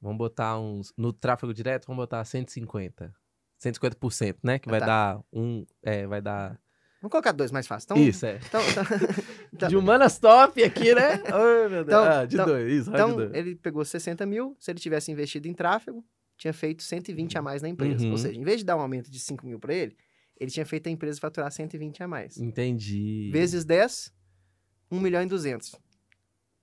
[0.00, 0.92] Vamos botar uns.
[0.96, 3.14] No tráfego direto, vamos botar 150.
[3.62, 4.58] 150%, né?
[4.58, 4.86] Que vai tá.
[4.86, 5.64] dar um.
[5.82, 6.60] É, vai dar.
[7.00, 7.86] Vamos colocar dois mais fácil.
[7.86, 8.38] Então, isso, é.
[8.46, 8.84] Então, então,
[9.52, 9.68] então...
[9.68, 11.20] De humanas top aqui, né?
[11.32, 11.86] Oh, meu Deus.
[11.86, 12.90] Então, ah, de então, dois, isso.
[12.90, 13.34] Então, dois.
[13.34, 14.56] ele pegou 60 mil.
[14.58, 16.04] Se ele tivesse investido em tráfego,
[16.36, 18.04] tinha feito 120 a mais na empresa.
[18.04, 18.12] Uhum.
[18.12, 19.96] Ou seja, em vez de dar um aumento de 5 mil para ele,
[20.38, 22.38] ele tinha feito a empresa faturar 120 a mais.
[22.38, 23.30] Entendi.
[23.32, 24.12] Vezes 10,
[24.92, 25.74] 1 milhão e 200.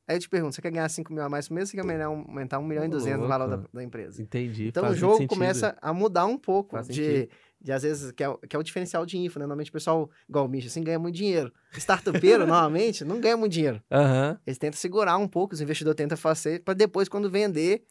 [0.07, 2.01] Aí eu te pergunto, você quer ganhar 5 mil a mais por mês, você quer
[2.01, 4.21] aumentar 1 milhão e 200 no valor da, da, empresa.
[4.21, 4.67] Entendi.
[4.67, 7.29] Então o jogo começa a mudar um pouco de,
[7.61, 9.43] de, às vezes, que é, que é o diferencial de info, né?
[9.43, 11.53] Normalmente o pessoal, igual o Misha, assim, ganha muito dinheiro.
[11.73, 13.83] Startupeiro, normalmente, não ganha muito dinheiro.
[13.91, 14.35] Uhum.
[14.47, 17.83] Eles tentam segurar um pouco, os investidores tentam fazer, para depois, quando vender,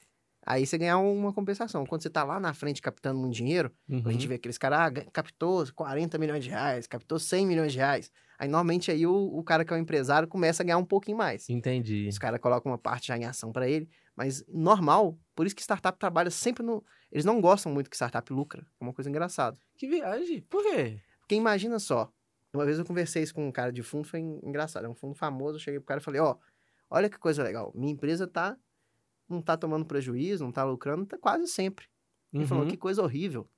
[0.49, 1.85] aí você ganhar uma compensação.
[1.85, 4.03] Quando você tá lá na frente captando muito dinheiro, uhum.
[4.07, 7.79] a gente vê aqueles caras, ah, captou 40 milhões de reais, captou 100 milhões de
[7.79, 8.11] reais.
[8.39, 11.19] Aí, normalmente, aí o, o cara que é o empresário começa a ganhar um pouquinho
[11.19, 11.51] mais.
[11.51, 12.09] Entendi.
[12.09, 13.91] Os caras colocam uma parte já em ação para ele.
[14.17, 16.83] Mas normal, por isso que startup trabalha sempre no...
[17.13, 18.67] Eles não gostam muito que startup lucra.
[18.81, 19.59] É uma coisa engraçada.
[19.77, 20.41] Que viagem?
[20.49, 20.99] Por quê?
[21.21, 22.11] Porque imagina só.
[22.55, 24.87] Uma vez eu conversei isso com um cara de fundo, foi engraçado.
[24.87, 25.57] É um fundo famoso.
[25.57, 26.39] Eu cheguei pro cara e falei, ó, oh,
[26.89, 27.71] olha que coisa legal.
[27.75, 28.57] Minha empresa tá...
[29.29, 31.87] Não tá tomando prejuízo, não tá lucrando, tá quase sempre.
[32.33, 32.71] Ele falou, uhum.
[32.71, 33.49] que coisa horrível.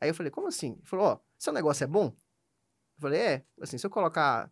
[0.00, 0.72] Aí eu falei, como assim?
[0.72, 2.06] Ele falou, ó, oh, seu negócio é bom?
[2.06, 3.44] Eu falei, é.
[3.60, 4.50] Assim, se eu colocar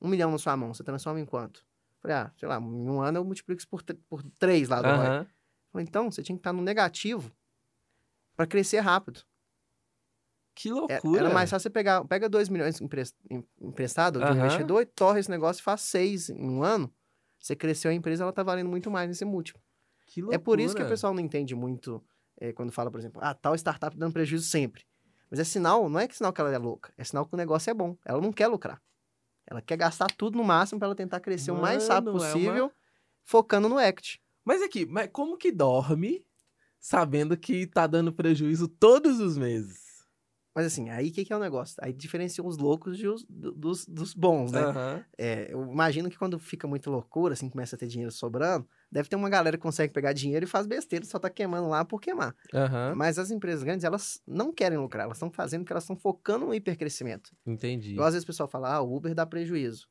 [0.00, 1.60] um milhão na sua mão, você transforma em quanto?
[1.60, 4.80] Eu falei, ah, sei lá, em um ano eu multiplico isso por, por três lá
[4.80, 5.26] do uhum.
[5.72, 7.32] Falei, então, você tinha que estar no negativo
[8.36, 9.22] para crescer rápido.
[10.54, 11.20] Que loucura.
[11.20, 12.80] Era mais fácil você pegar, pega 2 milhões
[13.60, 16.92] emprestado de um investidor e torre esse negócio e faz 6 em um ano.
[17.44, 19.62] Você cresceu a empresa, ela tá valendo muito mais nesse múltiplo.
[20.06, 20.34] Que loucura.
[20.34, 22.02] É por isso que o pessoal não entende muito
[22.40, 24.86] é, quando fala, por exemplo, ah, tal startup dando prejuízo sempre.
[25.30, 27.36] Mas é sinal, não é que sinal que ela é louca, é sinal que o
[27.36, 27.98] negócio é bom.
[28.02, 28.80] Ela não quer lucrar.
[29.46, 32.54] Ela quer gastar tudo no máximo para ela tentar crescer Mano, o mais rápido possível,
[32.54, 32.72] é uma...
[33.24, 34.22] focando no equity.
[34.42, 36.24] Mas aqui, mas como que dorme
[36.80, 39.83] sabendo que tá dando prejuízo todos os meses?
[40.54, 41.76] Mas assim, aí o que, que, é o negócio?
[41.80, 44.66] Aí diferencia os loucos os, dos, dos bons, né?
[44.66, 45.04] Uhum.
[45.18, 49.08] É, eu imagino que quando fica muito loucura, assim, começa a ter dinheiro sobrando, deve
[49.08, 52.00] ter uma galera que consegue pegar dinheiro e faz besteira, só tá queimando lá por
[52.00, 52.36] queimar.
[52.52, 52.94] Uhum.
[52.94, 56.46] Mas as empresas grandes, elas não querem lucrar, elas estão fazendo porque elas estão focando
[56.46, 57.30] no hipercrescimento.
[57.44, 57.92] Entendi.
[57.92, 59.88] Igual às vezes o pessoal fala, ah, o Uber dá prejuízo.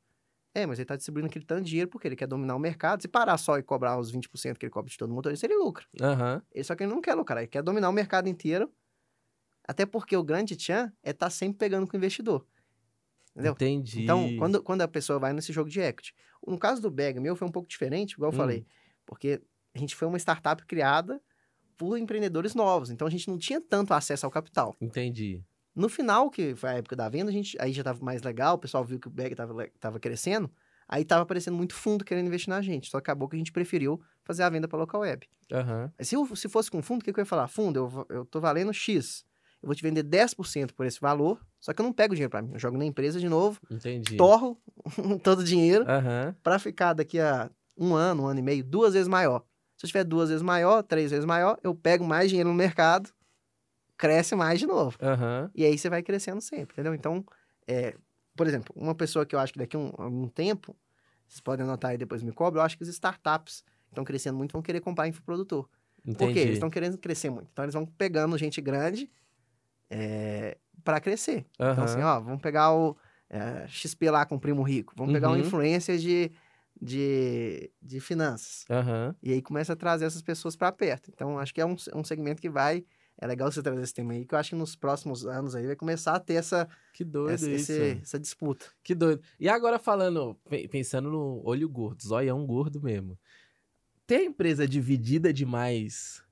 [0.55, 3.01] É, mas ele tá distribuindo aquele tanto de dinheiro porque ele quer dominar o mercado.
[3.01, 5.83] Se parar só e cobrar os 20% que ele cobra de todo motorista, ele lucra.
[5.99, 6.41] Uhum.
[6.51, 8.71] Ele, só que ele não quer lucrar, ele quer dominar o mercado inteiro
[9.67, 12.45] até porque o grande tchan é estar tá sempre pegando com o investidor.
[13.31, 13.53] Entendeu?
[13.53, 14.03] Entendi.
[14.03, 16.13] Então, quando, quando a pessoa vai nesse jogo de equity.
[16.45, 18.37] No caso do Bag, meu foi um pouco diferente, igual eu hum.
[18.37, 18.65] falei.
[19.05, 19.41] Porque
[19.73, 21.21] a gente foi uma startup criada
[21.77, 22.91] por empreendedores novos.
[22.91, 24.75] Então, a gente não tinha tanto acesso ao capital.
[24.79, 25.43] Entendi.
[25.75, 28.55] No final, que foi a época da venda, a gente, aí já estava mais legal,
[28.55, 30.51] o pessoal viu que o Bag estava tava crescendo.
[30.87, 32.91] Aí estava aparecendo muito fundo querendo investir na gente.
[32.91, 35.27] Só acabou que a gente preferiu fazer a venda para local web.
[35.51, 35.89] Uhum.
[35.99, 37.47] Se, se fosse com fundo, o que, que eu ia falar?
[37.47, 39.25] Fundo, eu, eu tô valendo X
[39.63, 42.29] eu vou te vender 10% por esse valor, só que eu não pego o dinheiro
[42.29, 42.51] para mim.
[42.51, 44.17] Eu jogo na empresa de novo, Entendi.
[44.17, 44.61] torro
[45.23, 46.33] todo o dinheiro uhum.
[46.43, 49.41] para ficar daqui a um ano, um ano e meio, duas vezes maior.
[49.77, 53.09] Se eu tiver duas vezes maior, três vezes maior, eu pego mais dinheiro no mercado,
[53.97, 54.97] cresce mais de novo.
[55.01, 55.49] Uhum.
[55.55, 56.93] E aí você vai crescendo sempre, entendeu?
[56.93, 57.25] Então,
[57.65, 57.95] é,
[58.35, 60.75] por exemplo, uma pessoa que eu acho que daqui a um, algum tempo,
[61.25, 64.51] vocês podem anotar aí depois me cobra, eu acho que as startups estão crescendo muito
[64.51, 65.69] vão querer comprar infoprodutor.
[66.05, 66.17] Entendi.
[66.17, 66.39] Por quê?
[66.39, 67.47] Eles estão querendo crescer muito.
[67.53, 69.09] Então, eles vão pegando gente grande
[69.93, 71.45] é, eh, para crescer.
[71.59, 71.71] Uhum.
[71.71, 72.97] Então, assim, ó, vamos pegar o
[73.29, 75.15] é, eh, XP lá com o Primo Rico, vamos uhum.
[75.15, 76.31] pegar uma influência de,
[76.81, 78.65] de, de finanças.
[78.69, 79.13] Uhum.
[79.21, 81.11] E aí começa a trazer essas pessoas para perto.
[81.13, 82.83] Então, acho que é um, um segmento que vai.
[83.15, 85.67] É legal você trazer esse tema aí, que eu acho que nos próximos anos aí
[85.67, 86.67] vai começar a ter essa.
[86.93, 87.49] Que doido essa.
[87.49, 88.65] Esse, essa disputa.
[88.83, 89.21] Que doido.
[89.39, 90.35] E agora falando,
[90.71, 93.17] pensando no olho gordo, zoião gordo mesmo.
[94.07, 96.22] Ter a empresa dividida demais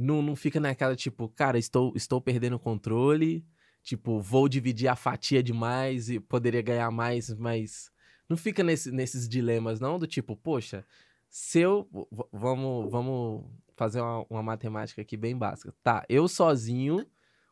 [0.00, 3.44] não, não fica naquela, tipo, cara, estou, estou perdendo o controle,
[3.82, 7.90] tipo, vou dividir a fatia demais e poderia ganhar mais, mas
[8.28, 9.98] não fica nesse, nesses dilemas, não?
[9.98, 10.86] Do tipo, poxa,
[11.28, 11.86] se eu.
[12.32, 13.44] Vamos, vamos
[13.76, 15.74] fazer uma, uma matemática aqui bem básica.
[15.82, 17.06] Tá, eu sozinho,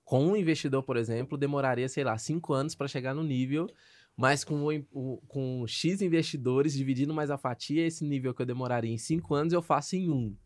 [0.05, 3.67] com um investidor, por exemplo, demoraria, sei lá, cinco anos para chegar no nível.
[4.17, 8.93] Mas com, o, com X investidores, dividindo mais a fatia, esse nível que eu demoraria
[8.93, 10.37] em cinco anos, eu faço em um.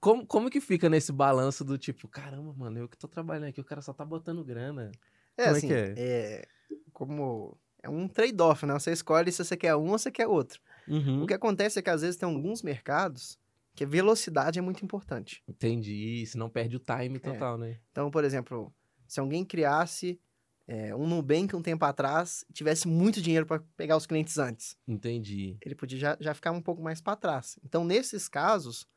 [0.00, 3.60] Como, como que fica nesse balanço do tipo, caramba, mano, eu que tô trabalhando aqui,
[3.60, 4.92] o cara só tá botando grana.
[5.36, 6.04] É, como assim, é, que é?
[6.04, 6.48] é
[6.92, 8.74] como é um trade-off, né?
[8.74, 10.60] Você escolhe se você quer um ou você quer outro.
[10.88, 11.22] Uhum.
[11.22, 13.38] O que acontece é que às vezes tem alguns mercados
[13.74, 15.42] que a velocidade é muito importante.
[15.46, 17.18] Entendi, senão perde o time é.
[17.18, 17.58] total, é.
[17.58, 17.80] né?
[17.92, 18.72] Então, por exemplo,
[19.06, 20.18] se alguém criasse
[20.66, 24.76] é, um Nubank um tempo atrás e tivesse muito dinheiro para pegar os clientes antes.
[24.86, 25.56] Entendi.
[25.60, 27.58] Ele podia já, já ficar um pouco mais para trás.
[27.64, 28.88] Então, nesses casos,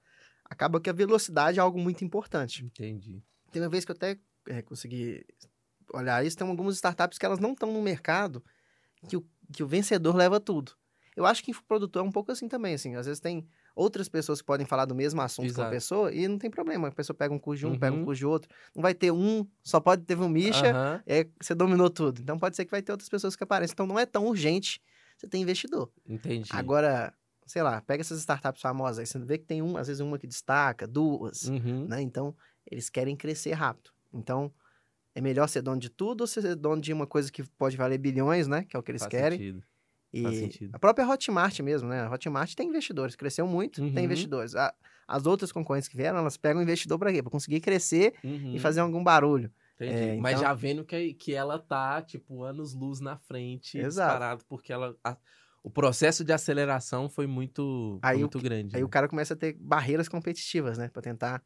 [0.49, 2.65] acaba que a velocidade é algo muito importante.
[2.65, 3.23] Entendi.
[3.51, 5.25] Tem uma vez que eu até é, consegui
[5.93, 8.43] olhar isso, tem algumas startups que elas não estão no mercado
[9.07, 10.73] que o, que o vencedor leva tudo.
[11.15, 14.41] Eu acho que produtor é um pouco assim também, assim, às vezes tem outras pessoas
[14.41, 15.62] que podem falar do mesmo assunto Exato.
[15.62, 17.79] com a pessoa e não tem problema, a pessoa pega um curso de um, uhum.
[17.79, 18.05] pega um uhum.
[18.05, 21.01] curso de outro, não vai ter um, só pode ter um Misha, uhum.
[21.05, 22.21] é, você dominou tudo.
[22.21, 24.81] Então pode ser que vai ter outras pessoas que aparecem, então não é tão urgente
[25.17, 25.91] você ter investidor.
[26.07, 26.49] Entendi.
[26.53, 27.13] Agora,
[27.49, 30.19] sei lá, pega essas startups famosas, aí você vê que tem um, às vezes uma
[30.19, 31.88] que destaca, duas, uhum.
[31.88, 31.99] né?
[31.99, 32.35] Então,
[32.69, 33.91] eles querem crescer rápido.
[34.13, 34.53] Então,
[35.15, 37.97] é melhor ser dono de tudo ou ser dono de uma coisa que pode valer
[37.97, 38.63] bilhões, né?
[38.63, 39.39] Que é o que eles Faz querem.
[39.39, 39.63] Sentido.
[40.13, 40.69] E Faz sentido.
[40.73, 42.01] a própria Hotmart mesmo, né?
[42.01, 43.93] A Hotmart tem investidores, cresceu muito, uhum.
[43.93, 44.55] tem investidores.
[44.55, 44.73] A,
[45.07, 47.23] as outras concorrentes que vieram, elas pegam investidor para quê?
[47.23, 48.53] Para conseguir crescer uhum.
[48.53, 49.51] e fazer algum barulho.
[49.79, 50.43] É, Mas então...
[50.43, 54.12] já vendo que, que ela tá, tipo, anos luz na frente, Exato.
[54.12, 54.95] disparado, porque ela.
[55.03, 55.17] A
[55.63, 58.76] o processo de aceleração foi muito, aí foi muito o, grande.
[58.76, 58.86] Aí né?
[58.86, 60.88] o cara começa a ter barreiras competitivas, né?
[60.89, 61.43] Pra tentar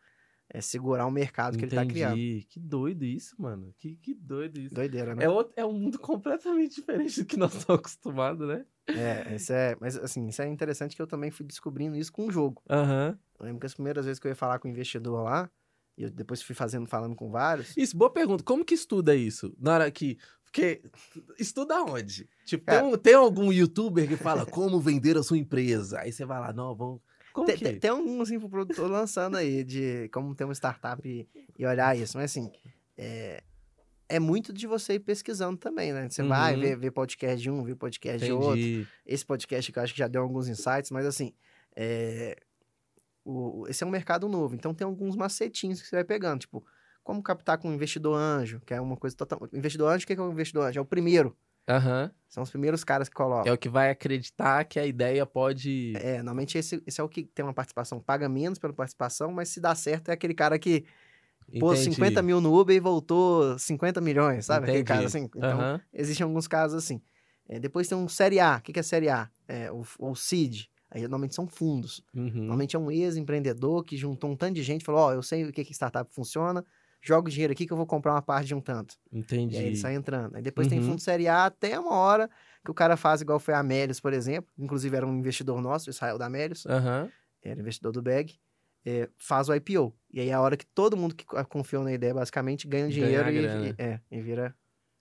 [0.49, 1.69] é, segurar o mercado Entendi.
[1.69, 2.15] que ele tá criando.
[2.47, 3.73] Que doido isso, mano.
[3.80, 4.76] Que, que doido isso.
[4.76, 5.26] Doideira, né?
[5.26, 8.65] É, outro, é um mundo completamente diferente do que nós estamos acostumados, né?
[8.88, 9.76] É, isso é.
[9.80, 12.62] Mas assim, isso é interessante que eu também fui descobrindo isso com o jogo.
[12.69, 13.17] Uhum.
[13.39, 15.49] Eu lembro que as primeiras vezes que eu ia falar com o investidor lá,
[15.97, 17.76] E eu depois fui fazendo, falando com vários.
[17.76, 18.43] Isso, boa pergunta.
[18.43, 19.56] Como que estuda isso?
[19.60, 20.17] Na hora que.
[20.53, 20.83] Porque.
[21.39, 22.29] Estuda onde?
[22.45, 25.99] Tipo, tem, um, tem algum youtuber que fala como vender a sua empresa?
[25.99, 27.01] Aí você vai lá, não, vamos.
[27.33, 27.65] Como tem, que...
[27.65, 27.71] É?
[27.71, 32.15] tem, tem alguns infoprodutor lançando aí de como ter uma startup e, e olhar isso.
[32.15, 32.51] Mas assim,
[32.95, 33.41] é,
[34.07, 36.07] é muito de você ir pesquisando também, né?
[36.07, 36.27] Você uhum.
[36.27, 38.39] vai ver, ver podcast de um, ver podcast Entendi.
[38.39, 38.93] de outro.
[39.03, 41.33] Esse podcast que eu acho que já deu alguns insights, mas assim,
[41.75, 42.37] é,
[43.25, 46.63] o, esse é um mercado novo, então tem alguns macetinhos que você vai pegando, tipo,
[47.03, 49.47] como captar com um investidor anjo, que é uma coisa total...
[49.53, 50.79] Investidor anjo, o que é o investidor anjo?
[50.79, 51.35] É o primeiro.
[51.69, 52.09] Uhum.
[52.27, 53.49] São os primeiros caras que colocam.
[53.49, 55.93] É o que vai acreditar que a ideia pode.
[55.95, 59.49] É, normalmente esse, esse é o que tem uma participação, paga menos pela participação, mas
[59.49, 60.85] se dá certo é aquele cara que
[61.59, 64.65] pôs 50 mil no Uber e voltou 50 milhões, sabe?
[64.65, 64.79] Entendi.
[64.79, 65.23] Aquele cara assim.
[65.23, 65.79] Então, uhum.
[65.93, 67.01] existem alguns casos assim.
[67.47, 68.57] É, depois tem um Série A.
[68.57, 69.29] O que, é Série A?
[69.47, 70.69] É, o, o CID.
[70.89, 72.03] Aí normalmente são fundos.
[72.13, 72.31] Uhum.
[72.33, 75.23] Normalmente é um ex-empreendedor que juntou um tanto de gente e falou: Ó, oh, eu
[75.23, 76.63] sei o que, que startup funciona,
[77.03, 78.95] jogo dinheiro aqui que eu vou comprar uma parte de um tanto.
[79.11, 79.55] Entendi.
[79.55, 80.35] E aí ele sai entrando.
[80.35, 80.71] Aí depois uhum.
[80.71, 82.29] tem fundo Série A até uma hora
[82.63, 84.49] que o cara faz igual foi a Amélios, por exemplo.
[84.57, 86.65] Inclusive era um investidor nosso, Israel da Amélios.
[86.65, 87.09] Uhum.
[87.43, 88.39] Era investidor do BEG.
[88.85, 89.93] É, faz o IPO.
[90.11, 93.29] E aí é a hora que todo mundo que confiou na ideia basicamente ganha dinheiro
[93.29, 94.55] e, e, é, e vira.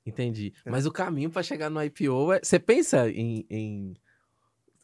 [0.04, 0.52] Entendi.
[0.64, 0.70] É.
[0.70, 2.40] Mas o caminho para chegar no IPO é.
[2.42, 3.94] Você pensa em, em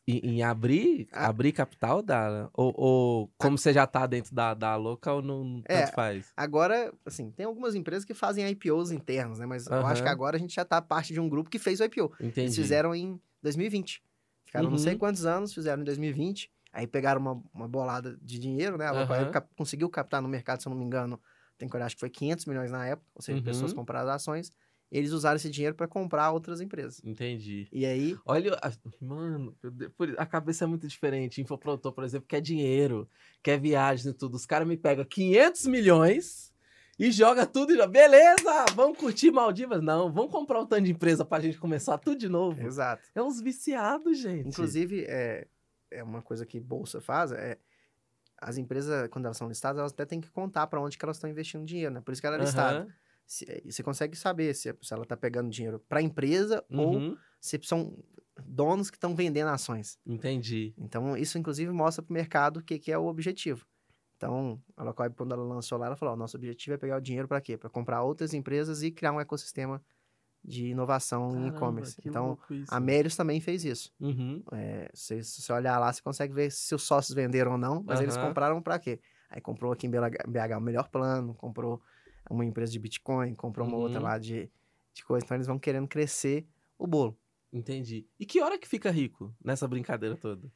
[0.08, 1.28] em, em abrir, ah.
[1.28, 3.58] abrir capital da ou, ou como ah.
[3.58, 6.32] você já está dentro da, da local não é, tanto faz?
[6.34, 9.44] Agora, assim, tem algumas empresas que fazem IPOs internos, né?
[9.44, 11.78] Mas eu acho que agora a gente já está parte de um grupo que fez
[11.80, 12.10] o IPO.
[12.20, 12.40] Entendi.
[12.40, 14.02] Eles fizeram em 2020.
[14.46, 14.70] Ficaram uhum.
[14.70, 14.98] não sei uhum.
[14.98, 16.50] quantos anos, fizeram em 2020.
[16.72, 18.86] Aí pegaram uma, uma bolada de dinheiro, né?
[18.86, 19.42] A local uhum.
[19.56, 21.20] conseguiu captar no mercado, se eu não me engano,
[21.58, 23.44] tem que olhar, acho que foi 500 milhões na época, ou seja, uhum.
[23.44, 24.52] pessoas compraram ações
[24.90, 27.00] eles usaram esse dinheiro para comprar outras empresas.
[27.04, 27.68] Entendi.
[27.70, 28.16] E aí.
[28.24, 28.58] Olha,
[29.00, 29.54] mano,
[30.16, 31.40] a cabeça é muito diferente.
[31.40, 33.08] Infoprodutor, por exemplo, quer dinheiro,
[33.42, 34.34] quer viagens e tudo.
[34.34, 36.54] Os caras me pegam 500 milhões
[36.98, 37.86] e joga tudo e já.
[37.86, 39.82] Beleza, vamos curtir Maldivas?
[39.82, 42.66] Não, vamos comprar um tanto de empresa pra gente começar tudo de novo.
[42.66, 43.02] Exato.
[43.14, 44.48] É uns viciados, gente.
[44.48, 45.46] Inclusive, é,
[45.90, 47.58] é uma coisa que Bolsa faz, é.
[48.40, 51.16] As empresas, quando elas são listadas, elas até têm que contar para onde que elas
[51.16, 52.00] estão investindo dinheiro, né?
[52.00, 52.84] Por isso que ela é listada.
[52.84, 52.92] Uhum.
[53.28, 57.10] Se, eh, você consegue saber se, se ela está pegando dinheiro para a empresa uhum.
[57.10, 57.94] ou se são
[58.42, 59.98] donos que estão vendendo ações.
[60.06, 60.72] Entendi.
[60.78, 63.66] Então, isso inclusive mostra para o mercado o que, que é o objetivo.
[64.16, 67.28] Então, a Locoib, quando ela lançou lá, ela falou: nosso objetivo é pegar o dinheiro
[67.28, 67.56] para quê?
[67.56, 69.80] Para comprar outras empresas e criar um ecossistema
[70.42, 72.00] de inovação Caramba, em e-commerce.
[72.04, 72.38] Então,
[72.68, 73.92] a Melios também fez isso.
[74.00, 74.42] Uhum.
[74.52, 77.82] É, se, se, você olhar lá, você consegue ver se os sócios venderam ou não,
[77.82, 78.04] mas uhum.
[78.04, 78.98] eles compraram para quê?
[79.28, 81.82] Aí comprou aqui em BH o melhor plano, comprou
[82.28, 83.82] uma empresa de Bitcoin, comprou uma uhum.
[83.82, 84.50] outra lá de,
[84.92, 85.24] de coisa.
[85.24, 86.46] Então eles vão querendo crescer
[86.78, 87.18] o bolo.
[87.52, 88.06] Entendi.
[88.18, 90.50] E que hora que fica rico nessa brincadeira toda?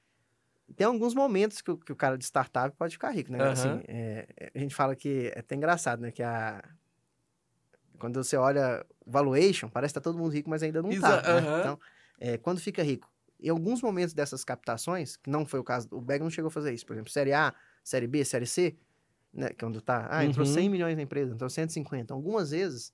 [0.76, 3.42] Tem alguns momentos que o, que o cara de startup pode ficar rico, né?
[3.42, 3.50] Uhum.
[3.50, 6.10] Assim, é, a gente fala que é até engraçado, né?
[6.10, 6.62] Que a...
[7.98, 11.40] Quando você olha valuation, parece que tá todo mundo rico, mas ainda não Exa tá.
[11.40, 11.60] Né?
[11.60, 11.80] Então,
[12.18, 16.00] é, quando fica rico, em alguns momentos dessas captações, que não foi o caso, o
[16.00, 18.76] Bag não chegou a fazer isso, por exemplo, série A, série B, série C,
[19.32, 20.52] né, quando tá, ah, entrou uhum.
[20.52, 22.12] 100 milhões na empresa, entrou 150.
[22.12, 22.92] Algumas vezes,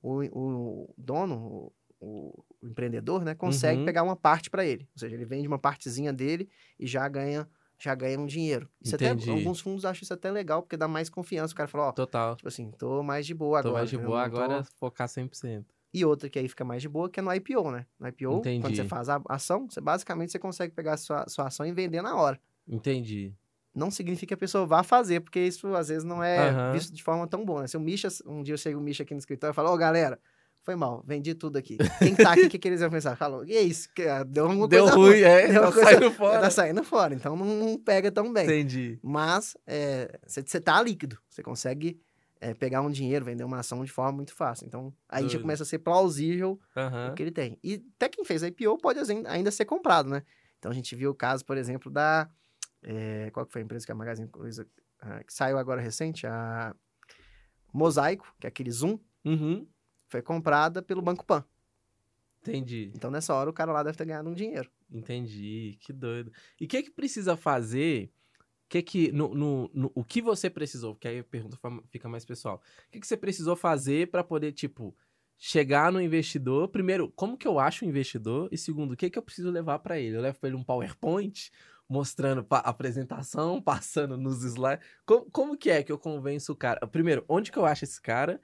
[0.00, 3.84] o, o dono, o, o empreendedor, né, consegue uhum.
[3.84, 4.88] pegar uma parte para ele.
[4.94, 6.48] Ou seja, ele vende uma partezinha dele
[6.78, 7.48] e já ganha
[7.82, 8.68] já ganha um dinheiro.
[8.78, 9.22] Isso Entendi.
[9.22, 11.54] até, alguns fundos acham isso até legal, porque dá mais confiança.
[11.54, 12.36] O cara fala, ó, Total.
[12.36, 13.72] tipo assim, tô mais de boa tô agora.
[13.72, 14.70] Tô mais de boa agora, tô...
[14.78, 15.64] focar 100%.
[15.94, 17.86] E outra que aí fica mais de boa, que é no IPO, né?
[17.98, 18.60] No IPO, Entendi.
[18.60, 21.72] quando você faz a ação, você basicamente você consegue pegar a sua, sua ação e
[21.72, 22.38] vender na hora.
[22.68, 23.34] Entendi
[23.74, 26.72] não significa que a pessoa vá fazer, porque isso às vezes não é uhum.
[26.72, 27.66] visto de forma tão boa, né?
[27.66, 29.74] Se o Misha, um dia eu chego o Misha aqui no escritório e falo, ô
[29.74, 30.18] oh, galera,
[30.62, 31.78] foi mal, vendi tudo aqui.
[31.98, 33.16] Quem tá aqui, o que, que eles iam pensar?
[33.16, 33.88] Falou, e é isso?
[34.10, 36.40] Ah, deu uma Deu coisa ruim, é, deu tá coisa, saindo fora.
[36.40, 38.44] Tá saindo fora, então não, não pega tão bem.
[38.44, 38.98] Entendi.
[39.02, 39.56] Mas
[40.26, 41.98] você é, tá líquido, você consegue
[42.40, 44.66] é, pegar um dinheiro, vender uma ação de forma muito fácil.
[44.66, 45.32] Então, aí Doido.
[45.32, 47.08] já começa a ser plausível uhum.
[47.10, 47.58] o que ele tem.
[47.62, 50.22] E até quem fez a IPO pode ainda ser comprado, né?
[50.58, 52.28] Então, a gente viu o caso, por exemplo, da
[52.82, 54.66] é, qual que foi a empresa que a Magazine Luiza
[55.02, 56.26] uh, que saiu agora recente?
[56.26, 56.74] A
[57.72, 59.66] Mosaico, que é aquele Zoom, uhum.
[60.08, 61.44] foi comprada pelo Banco Pan.
[62.40, 62.90] Entendi.
[62.94, 64.70] Então, nessa hora, o cara lá deve ter ganhado um dinheiro.
[64.90, 66.32] Entendi, que doido.
[66.58, 68.10] E o que que precisa fazer?
[68.68, 70.94] Que que, no, no, no, o que você precisou?
[70.94, 72.62] Porque aí a pergunta fica mais pessoal.
[72.88, 74.96] O que, que você precisou fazer para poder, tipo,
[75.36, 76.68] chegar no investidor?
[76.68, 78.48] Primeiro, como que eu acho o investidor?
[78.50, 80.16] E segundo, o que que eu preciso levar para ele?
[80.16, 81.50] Eu levo para ele um PowerPoint?
[81.90, 84.86] Mostrando a apresentação, passando nos slides.
[85.04, 86.86] Como, como que é que eu convenço o cara?
[86.86, 88.40] Primeiro, onde que eu acho esse cara?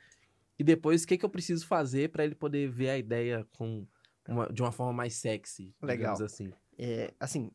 [0.59, 3.87] E depois, o que, que eu preciso fazer para ele poder ver a ideia com
[4.26, 5.72] uma, de uma forma mais sexy?
[5.80, 6.20] Legal.
[6.20, 6.52] assim.
[6.76, 7.52] É, assim,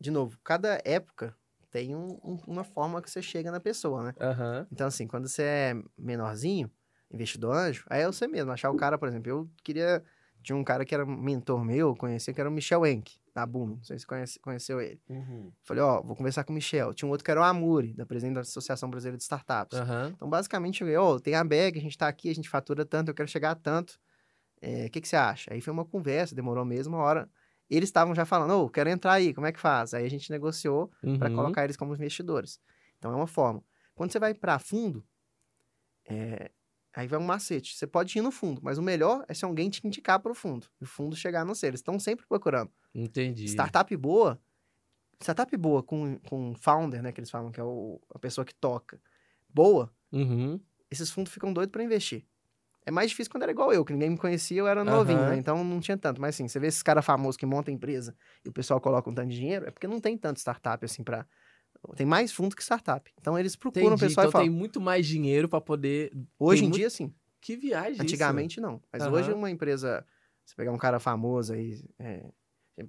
[0.00, 1.36] de novo, cada época
[1.70, 4.14] tem um, um, uma forma que você chega na pessoa, né?
[4.18, 4.66] Uhum.
[4.72, 6.70] Então, assim, quando você é menorzinho,
[7.12, 8.52] investidor anjo, aí é você mesmo.
[8.52, 10.02] Achar o cara, por exemplo, eu queria.
[10.42, 13.66] Tinha um cara que era mentor meu, conhecia, que era o Michel Enck, da Boom.
[13.66, 14.98] Não sei se conhece, conheceu ele.
[15.10, 15.52] Uhum.
[15.62, 16.94] Falei, ó, vou conversar com o Michel.
[16.94, 19.78] Tinha um outro que era o Amuri, da presidente da Associação Brasileira de Startups.
[19.78, 20.08] Uhum.
[20.08, 22.86] Então, basicamente, eu falei, ó, tem a bag, a gente tá aqui, a gente fatura
[22.86, 23.92] tanto, eu quero chegar a tanto.
[23.92, 23.98] O
[24.62, 25.52] é, que, que você acha?
[25.52, 27.28] Aí foi uma conversa, demorou mesmo uma hora.
[27.68, 29.92] Eles estavam já falando, ô, oh, quero entrar aí, como é que faz?
[29.92, 31.18] Aí a gente negociou uhum.
[31.18, 32.58] para colocar eles como investidores.
[32.96, 33.62] Então, é uma forma.
[33.94, 35.04] Quando você vai para fundo,
[36.08, 36.50] é,
[36.96, 37.76] Aí vai um macete.
[37.76, 40.34] Você pode ir no fundo, mas o melhor é se alguém te indicar para o
[40.34, 40.66] fundo.
[40.80, 41.66] E o fundo chegar no ser.
[41.66, 42.70] Eles estão sempre procurando.
[42.94, 43.44] Entendi.
[43.44, 44.40] Startup boa.
[45.20, 47.12] Startup boa com, com founder, né?
[47.12, 48.98] Que eles falam que é o, a pessoa que toca.
[49.46, 49.92] Boa.
[50.10, 50.58] Uhum.
[50.90, 52.24] Esses fundos ficam doidos para investir.
[52.86, 55.28] É mais difícil quando era igual eu, que ninguém me conhecia, eu era novinho, uhum.
[55.28, 55.36] né?
[55.36, 56.18] Então não tinha tanto.
[56.18, 59.14] Mas assim, você vê esses caras famosos que montam empresa e o pessoal coloca um
[59.14, 61.26] tanto de dinheiro, é porque não tem tanto startup assim para
[61.94, 63.12] tem mais fundo que startup.
[63.20, 64.04] Então eles procuram Entendi.
[64.04, 64.48] o pessoal então e falam.
[64.48, 66.10] tem muito mais dinheiro para poder.
[66.38, 66.80] Hoje tem em muito...
[66.80, 67.12] dia, sim.
[67.40, 68.00] Que viagem.
[68.00, 68.60] Antigamente, isso.
[68.60, 68.82] não.
[68.92, 69.12] Mas Uhum.
[69.12, 70.04] hoje uma empresa.
[70.44, 71.80] Você pegar um cara famoso aí.
[71.98, 72.24] É,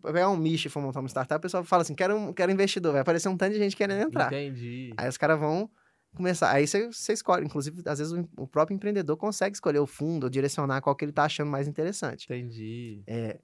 [0.01, 2.51] pegar um nicho e for montar uma startup, o pessoal fala assim: quero, um, quero
[2.51, 2.91] investidor.
[2.93, 4.27] Vai aparecer um tanto de gente querendo entrar.
[4.27, 4.93] Entendi.
[4.97, 5.69] Aí os caras vão
[6.15, 6.51] começar.
[6.51, 7.45] Aí você, você escolhe.
[7.45, 11.05] Inclusive, às vezes o, o, próprio empreendedor consegue escolher o fundo, ou direcionar qual que
[11.05, 12.25] ele tá achando mais interessante.
[12.25, 13.03] Entendi.
[13.05, 13.39] É,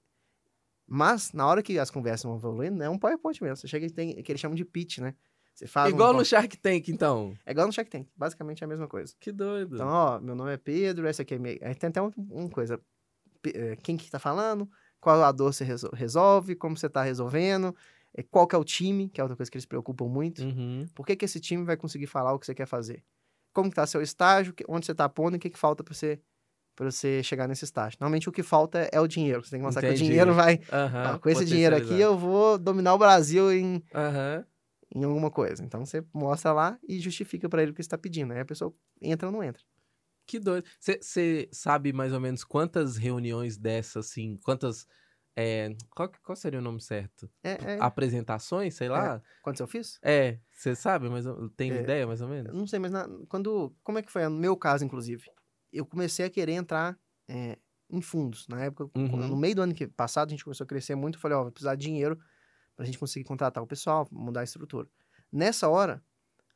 [0.86, 3.56] mas, na hora que as conversas vão evoluindo, é um PowerPoint mesmo.
[3.56, 5.14] Você chega e tem que eles chamam de pitch, né?
[5.54, 6.16] Você faz igual um...
[6.16, 7.32] no Shark Tank, então.
[7.46, 8.08] É igual no Shark Tank.
[8.16, 9.14] Basicamente é a mesma coisa.
[9.20, 9.76] Que doido.
[9.76, 11.56] Então, ó, meu nome é Pedro, essa aqui é minha...
[11.62, 12.80] Aí tem até uma um coisa.
[13.82, 14.68] Quem que tá falando,
[15.00, 17.74] qual a dor você resolve, como você tá resolvendo,
[18.30, 20.42] qual que é o time, que é outra coisa que eles preocupam muito.
[20.42, 20.86] Uhum.
[20.92, 23.04] Por que, que esse time vai conseguir falar o que você quer fazer?
[23.52, 25.94] Como que tá seu estágio, onde você tá pondo e o que, que falta para
[25.94, 26.20] você
[26.74, 27.98] para você chegar nesse estágio.
[28.00, 29.44] Normalmente o que falta é o dinheiro.
[29.44, 30.00] Você tem que mostrar Entendi.
[30.00, 30.54] que o dinheiro vai.
[30.54, 31.14] Uhum.
[31.14, 34.44] Ó, com esse dinheiro aqui eu vou dominar o Brasil em, Uhum
[34.94, 35.64] em alguma coisa.
[35.64, 38.32] Então você mostra lá e justifica para ele o que está pedindo.
[38.32, 39.62] Aí a pessoa entra ou não entra.
[40.26, 40.66] Que doido.
[40.80, 44.86] Você sabe mais ou menos quantas reuniões dessas, assim, quantas.
[45.36, 47.28] É, qual, qual seria o nome certo?
[47.42, 47.78] É, é...
[47.80, 49.16] Apresentações, sei lá?
[49.16, 49.22] É.
[49.42, 49.98] Quantos eu fiz?
[50.00, 51.24] É, você sabe, mas
[51.56, 51.82] tem É.
[51.82, 52.54] ideia mais ou menos?
[52.54, 53.74] Não sei, mas na- quando.
[53.82, 54.22] Como é que foi?
[54.28, 55.24] No meu caso, inclusive.
[55.72, 56.96] Eu comecei a querer entrar
[57.28, 57.58] é,
[57.90, 58.46] em fundos.
[58.48, 59.28] Na época, Uhum.
[59.28, 61.16] no meio do ano que passado, a gente começou a crescer muito.
[61.16, 62.18] Eu falei, ó, vai precisar de dinheiro
[62.76, 64.88] pra gente conseguir contratar o pessoal, mudar a estrutura.
[65.32, 66.02] Nessa hora,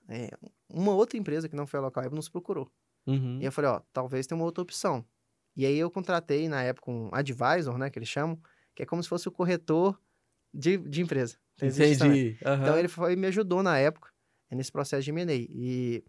[0.08, 0.30] é,
[0.68, 2.70] uma outra empresa que não foi a Local nos procurou.
[3.06, 3.38] Uhum.
[3.40, 5.04] E eu falei, ó, talvez tenha uma outra opção.
[5.56, 8.40] E aí eu contratei, na época, um advisor, né, que eles chamam,
[8.74, 10.00] que é como se fosse o corretor
[10.52, 11.36] de, de empresa.
[11.56, 11.68] Então.
[11.68, 12.38] Entendi.
[12.44, 12.62] Aham.
[12.62, 14.10] Então ele foi me ajudou na época,
[14.50, 15.34] é nesse processo de M&A.
[15.34, 16.04] E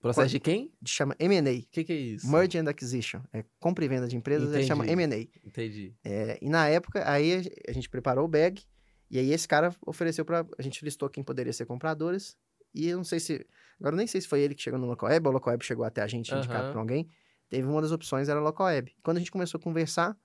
[0.00, 0.72] Processo de quem?
[0.86, 2.30] chama M&A, O que, que é isso?
[2.30, 3.20] Merge and Acquisition.
[3.32, 4.86] É compra e venda de empresas, ele chama.
[4.86, 5.26] M&A.
[5.44, 5.92] Entendi.
[6.04, 8.62] É, e na época, aí a gente preparou o bag,
[9.10, 12.36] e aí esse cara ofereceu para A gente listou quem poderia ser compradores,
[12.74, 13.46] e eu não sei se...
[13.80, 15.64] Agora nem sei se foi ele que chegou no Local Web, ou o Local Web
[15.64, 16.72] chegou até a gente indicado Aham.
[16.72, 17.08] por alguém.
[17.48, 18.94] Teve uma das opções, era Local Web.
[19.02, 20.16] Quando a gente começou a conversar,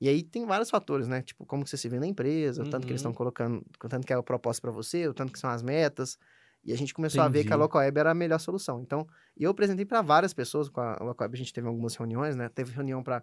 [0.00, 1.22] e aí tem vários fatores, né?
[1.22, 3.00] Tipo, como você se vê na empresa, o tanto que eles Uhum.
[3.00, 5.62] estão colocando, o tanto que é a proposta para você, o tanto que são as
[5.62, 6.18] metas.
[6.64, 7.60] E a gente começou a ver que a Entendi.
[7.60, 8.80] Local Web era a melhor solução.
[8.82, 11.94] Então, e eu apresentei para várias pessoas com a Local Web, a gente teve algumas
[11.96, 12.48] reuniões, né?
[12.50, 13.22] Teve reunião para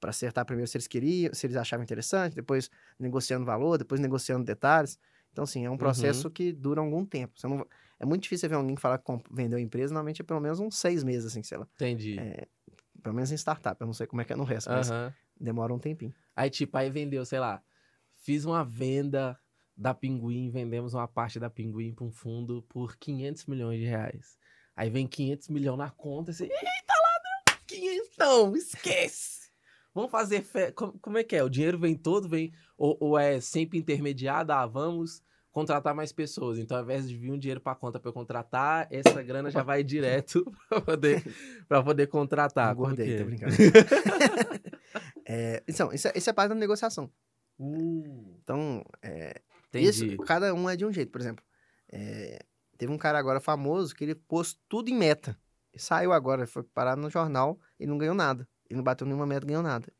[0.00, 4.44] para acertar primeiro se eles queriam, se eles achavam interessante, depois negociando valor, depois negociando
[4.44, 4.98] detalhes.
[5.32, 7.38] Então, assim, é um processo que dura algum tempo.
[7.38, 7.64] Você não,
[7.98, 10.40] é muito difícil você ver alguém que fala que vendeu a empresa, normalmente é pelo
[10.40, 11.68] menos uns seis meses, assim, sei lá.
[11.76, 12.18] Entendi.
[12.18, 12.48] É,
[13.02, 15.14] Pelo menos em startup, eu não sei como é que é no resto, mas Aham.
[15.38, 16.14] demora um tempinho.
[16.34, 17.62] Aí, tipo, aí vendeu, sei lá,
[18.22, 19.38] fiz uma venda
[19.76, 24.38] da Pinguim, vendemos uma parte da Pinguim para um fundo por 500 milhões de reais.
[24.76, 29.49] Aí vem 500 milhões na conta e você, eita ladrão, 500, esquece.
[29.94, 30.70] Vamos fazer fé.
[30.72, 31.42] Como, como é que é?
[31.42, 32.52] O dinheiro vem todo, vem.
[32.76, 34.52] Ou, ou é sempre intermediado?
[34.52, 36.58] Ah, vamos contratar mais pessoas.
[36.58, 39.62] Então, ao invés de vir um dinheiro para conta para eu contratar, essa grana já
[39.62, 41.24] vai direto para poder,
[41.68, 42.72] pra poder contratar.
[42.72, 43.24] Engordei, que tô é?
[43.24, 43.54] brincando.
[45.32, 47.08] É, então, isso é, isso é parte da negociação.
[47.56, 49.40] Hum, Então, é,
[49.74, 51.12] isso, cada um é de um jeito.
[51.12, 51.44] Por exemplo,
[51.88, 52.40] é,
[52.76, 55.38] teve um cara agora famoso que ele pôs tudo em meta.
[55.76, 58.48] Saiu agora, foi parar no jornal e não ganhou nada.
[58.70, 59.92] Ele não bateu nenhuma meta, ganhou nada.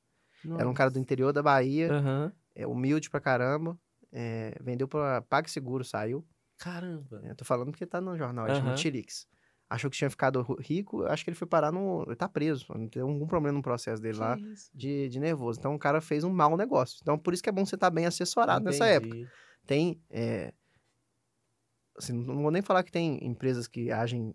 [0.56, 2.32] Era um cara do interior da Bahia, Aham.
[2.54, 3.78] é humilde pra caramba,
[4.10, 6.26] é, vendeu pra PagSeguro, saiu.
[6.56, 7.20] Caramba.
[7.24, 8.76] É, tô falando porque tá no jornal, ele chama Aham.
[8.76, 9.26] Tirix.
[9.68, 12.02] Achou que tinha ficado rico, acho que ele foi parar no...
[12.06, 14.70] Ele tá preso, não tem algum problema no processo dele lá Que isso?
[14.74, 15.60] de, de nervoso.
[15.60, 16.98] Então o cara fez um mau negócio.
[17.02, 19.14] Então por isso que é bom você estar bem assessorado nessa época.
[19.14, 19.30] Entendi.
[19.66, 20.02] Tem.
[20.10, 20.52] é,
[21.96, 24.34] assim, não vou nem falar que tem empresas que agem.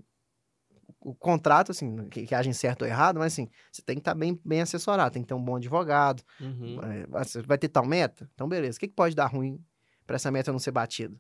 [1.06, 4.16] O contrato, assim, que, que agem certo ou errado, mas assim, você tem que estar
[4.16, 6.24] bem, bem assessorado, tem que ter um bom advogado.
[6.42, 6.80] Uhum.
[6.84, 8.28] é, você vai ter tal meta?
[8.34, 8.78] Então, beleza.
[8.78, 9.64] O que, que pode dar ruim
[10.08, 11.16] para essa meta não ser batida?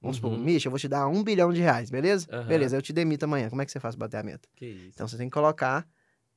[0.00, 0.30] Vamos uhum.
[0.30, 2.26] supor, Misha, eu vou te dar um bilhão de reais, beleza?
[2.32, 2.46] Uhum.
[2.46, 3.48] Beleza, eu te demito amanhã.
[3.48, 4.48] Como é que você faz pra bater a meta?
[4.56, 4.90] Que isso.
[4.94, 5.88] Então você tem que colocar.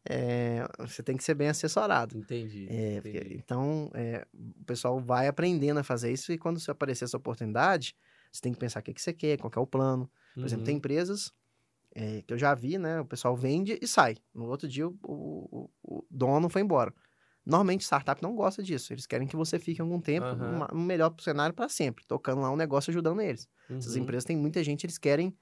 [0.07, 2.15] É, você tem que ser bem assessorado.
[2.17, 2.67] Entendi.
[2.69, 3.19] É, entendi.
[3.19, 7.17] Porque, então, é, o pessoal vai aprendendo a fazer isso e quando você aparecer essa
[7.17, 7.95] oportunidade,
[8.31, 10.09] você tem que pensar o que, que você quer, qual que é o plano.
[10.33, 10.45] Por uhum.
[10.45, 11.31] exemplo, tem empresas
[11.93, 13.01] é, que eu já vi, né?
[13.01, 14.17] O pessoal vende e sai.
[14.33, 16.93] No outro dia, o, o, o dono foi embora.
[17.45, 18.93] Normalmente, startup não gosta disso.
[18.93, 20.67] Eles querem que você fique algum tempo uhum.
[20.71, 23.47] no melhor cenário para sempre, tocando lá um negócio, ajudando eles.
[23.69, 23.77] Uhum.
[23.77, 25.35] Essas empresas têm muita gente, eles querem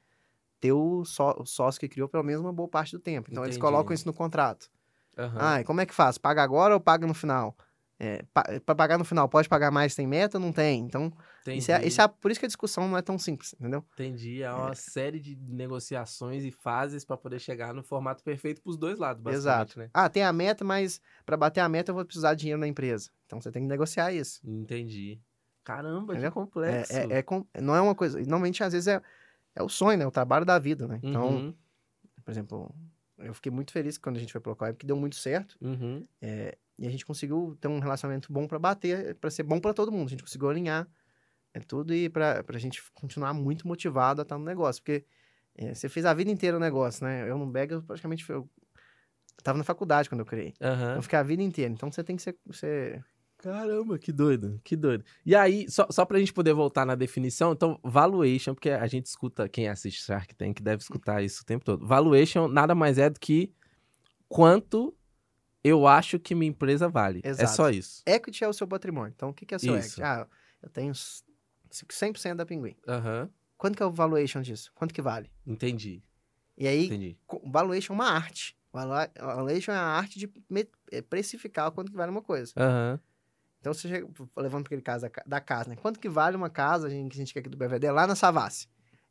[0.60, 3.30] ter o, só, o sócio que criou pelo menos uma boa parte do tempo.
[3.30, 3.56] Então, Entendi.
[3.56, 4.70] eles colocam isso no contrato.
[5.18, 5.32] Uhum.
[5.36, 6.18] Ah, e como é que faz?
[6.18, 7.56] Paga agora ou paga no final?
[8.02, 10.40] É, para pagar no final, pode pagar mais, tem meta?
[10.40, 10.80] Não tem.
[10.80, 11.12] Então,
[11.46, 13.84] isso é, isso é, por isso que a discussão não é tão simples, entendeu?
[13.92, 14.42] Entendi.
[14.42, 14.74] É uma é.
[14.76, 19.22] série de negociações e fases para poder chegar no formato perfeito para os dois lados,
[19.34, 19.80] Exato.
[19.80, 19.90] Né?
[19.94, 22.68] Ah, tem a meta, mas para bater a meta eu vou precisar de dinheiro na
[22.68, 23.10] empresa.
[23.26, 24.40] Então, você tem que negociar isso.
[24.46, 25.20] Entendi.
[25.66, 26.32] Caramba, entendeu?
[26.32, 26.94] que complexo.
[26.94, 28.18] É, é, é, não é uma coisa...
[28.20, 29.02] Normalmente, às vezes, é,
[29.54, 30.08] é o sonho, né?
[30.08, 31.02] O trabalho da vida, né?
[31.04, 31.54] Então, uhum.
[32.24, 32.74] por exemplo,
[33.18, 35.58] eu fiquei muito feliz quando a gente foi pro Coib, que deu muito certo.
[35.60, 36.08] Uhum.
[36.22, 39.74] É, e a gente conseguiu ter um relacionamento bom para bater, para ser bom para
[39.74, 40.08] todo mundo.
[40.08, 40.88] A gente conseguiu alinhar
[41.54, 44.82] é tudo e para a gente continuar muito motivado a estar no negócio.
[44.82, 45.06] Porque
[45.56, 47.30] é, você fez a vida inteira o negócio, né?
[47.30, 48.48] Eu no Bega, eu praticamente eu
[49.44, 50.54] tava na faculdade quando eu criei.
[50.62, 50.96] Uhum.
[50.96, 51.74] Eu fiquei a vida inteira.
[51.74, 53.04] Então você tem que ser, ser
[53.40, 55.04] Caramba, que doido, que doido.
[55.26, 59.06] E aí, só, só pra gente poder voltar na definição, então, valuation, porque a gente
[59.06, 61.88] escuta, quem assiste Shark Tank deve escutar isso o tempo todo.
[61.88, 63.54] Valuation nada mais é do que
[64.28, 64.94] quanto
[65.64, 67.22] eu acho que minha empresa vale.
[67.24, 67.44] É Exato.
[67.44, 68.02] É só isso.
[68.06, 69.14] Equity é o seu patrimônio.
[69.16, 70.02] Então, o que, que é seu isso.
[70.02, 70.04] equity?
[70.04, 70.28] Ah,
[70.62, 72.76] eu tenho 100% da Pinguim.
[72.88, 73.30] Uhum.
[73.58, 74.72] Quanto que é o valuation disso?
[74.74, 75.30] Quanto que vale?
[75.46, 76.02] Entendi.
[76.58, 77.18] E aí, Entendi.
[77.46, 78.58] valuation é uma arte.
[78.72, 80.32] Valuation é a arte de
[80.92, 82.54] é, precificar quanto que vale uma coisa.
[82.58, 83.00] Uhum.
[83.60, 84.08] Então, você chega,
[84.38, 85.76] levando aquele caso da, da, casa, né?
[85.76, 88.08] Quanto que vale uma casa a gente, que a gente quer aqui do BVD lá
[88.08, 88.68] na Savassi?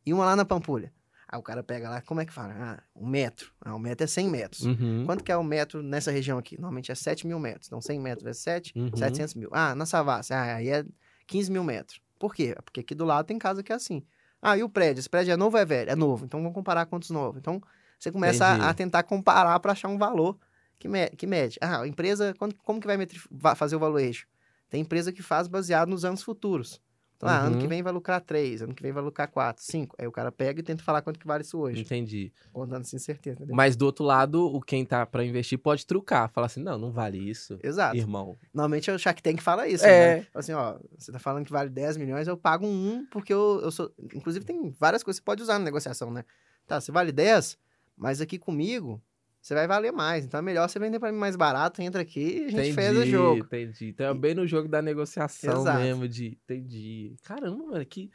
[0.06, 0.92] E uma lá na Pampulha?
[1.30, 2.54] Aí o cara pega lá, como é que fala?
[2.58, 3.52] Ah, um metro.
[3.60, 4.62] Ah, um metro é 100 metros.
[4.62, 5.04] Uhum.
[5.04, 6.56] Quanto que é o um metro nessa região aqui?
[6.56, 7.66] Normalmente é 7 mil metros.
[7.66, 8.96] Então, 100 metros vezes 7, uhum.
[8.96, 9.50] 700 mil.
[9.52, 10.86] Ah, na Savassi, ah, aí é
[11.26, 12.00] 15 mil metros.
[12.18, 12.56] Por quê?
[12.64, 14.02] Porque aqui do lado tem casa que é assim.
[14.40, 15.00] Ah, e o prédio?
[15.00, 15.90] Esse prédio é novo ou é velho?
[15.90, 16.24] É novo.
[16.24, 17.38] Então, vamos comparar quantos novos.
[17.38, 17.60] Então,
[17.98, 20.38] você começa a, a, tentar comparar para achar um valor
[20.78, 21.58] que, me, que mede.
[21.60, 24.26] Ah, a empresa, quando, como que vai fazer o valor eixo?
[24.70, 26.80] Tem empresa que faz baseado nos anos futuros.
[27.18, 27.34] Então, uhum.
[27.34, 29.96] ah, ano que vem vai lucrar 3, ano que vem vai lucrar 4, 5.
[29.98, 31.82] Aí o cara pega e tenta falar quanto que vale isso hoje.
[31.82, 32.32] Entendi.
[32.52, 33.38] Contando sem certeza.
[33.38, 33.56] Entendeu?
[33.56, 36.30] Mas do outro lado, o quem tá para investir pode trucar.
[36.30, 37.58] Falar assim, não, não vale isso.
[37.60, 37.96] Exato.
[37.96, 38.38] Irmão.
[38.54, 39.84] Normalmente é o Shark Tank fala isso.
[39.84, 40.18] É.
[40.18, 40.26] Né?
[40.32, 43.72] Assim, ó, você tá falando que vale 10 milhões, eu pago um porque eu, eu
[43.72, 43.92] sou...
[44.14, 46.24] Inclusive tem várias coisas que você pode usar na negociação, né?
[46.68, 47.58] Tá, você vale 10,
[47.96, 49.02] mas aqui comigo
[49.48, 50.26] você vai valer mais.
[50.26, 52.72] Então é melhor você vender para mim mais barato, entra aqui e a gente entendi,
[52.74, 53.44] fez o jogo.
[53.44, 53.88] Entendi.
[53.88, 55.80] Então é bem no jogo da negociação Exato.
[55.80, 57.16] mesmo, de entendi.
[57.24, 58.10] Caramba, mano, que,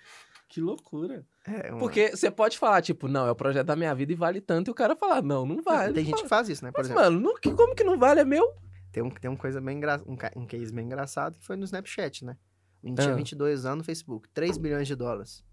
[0.48, 1.26] que loucura.
[1.44, 1.80] É uma...
[1.80, 4.68] Porque você pode falar, tipo, não, é o projeto da minha vida e vale tanto,
[4.68, 5.94] e o cara falar, não, não vale.
[5.94, 6.72] Tem gente fala, que faz isso, né?
[6.72, 7.04] Por Mas, exemplo.
[7.04, 8.20] mano, não, que, como que não vale?
[8.20, 8.54] É meu?
[8.92, 10.00] Tem um, tem um coisa bem engra...
[10.06, 12.38] um, um case bem engraçado que foi no Snapchat, né?
[12.84, 13.04] A gente ah.
[13.06, 15.44] tinha 22 anos no Facebook, 3 bilhões de dólares.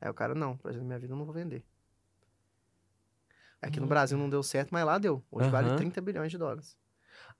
[0.00, 1.64] Aí o cara, não, projeto da minha vida eu não vou vender.
[3.60, 3.88] Aqui no hum.
[3.88, 5.22] Brasil não deu certo, mas lá deu.
[5.30, 5.50] Hoje uhum.
[5.52, 6.76] vale 30 bilhões de dólares.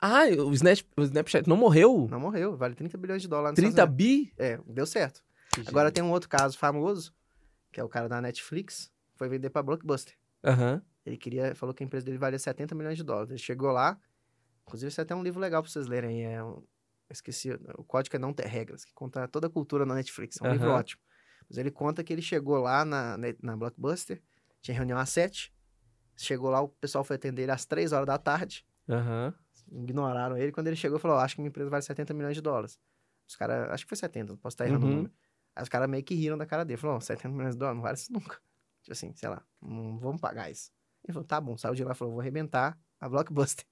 [0.00, 2.06] Ah, o, Snap, o Snapchat não morreu?
[2.10, 3.56] Não morreu, vale 30 bilhões de dólares.
[3.56, 4.32] 30 bi?
[4.38, 5.22] É, deu certo.
[5.52, 7.12] Que Agora tem um outro caso famoso,
[7.72, 10.14] que é o cara da Netflix, foi vender pra Blockbuster.
[10.44, 10.80] Uhum.
[11.04, 13.30] Ele queria, falou que a empresa dele valia 70 milhões de dólares.
[13.30, 13.98] Ele chegou lá,
[14.66, 16.62] inclusive isso é até um livro legal pra vocês lerem, é um,
[17.10, 20.44] esqueci, o Código é Não Ter Regras, que conta toda a cultura na Netflix, é
[20.44, 20.52] um uhum.
[20.52, 21.02] livro ótimo.
[21.48, 24.22] Mas ele conta que ele chegou lá na, na Blockbuster,
[24.60, 25.52] tinha reunião às 7,
[26.18, 28.66] Chegou lá, o pessoal foi atender ele às 3 horas da tarde.
[28.88, 29.32] Uhum.
[29.82, 30.50] Ignoraram ele.
[30.50, 32.78] Quando ele chegou, falou: Acho que minha empresa vale 70 milhões de dólares.
[33.26, 34.92] Os caras, acho que foi 70, posso estar errando uhum.
[34.92, 35.14] o número.
[35.54, 36.76] Aí os caras meio que riram da cara dele.
[36.76, 38.40] Falou: 70 milhões de dólares, não vale isso nunca.
[38.82, 40.72] Tipo assim, sei lá, não vamos pagar isso.
[41.04, 43.64] Ele falou: Tá bom, saiu de lá e falou: Vou arrebentar a Blockbuster.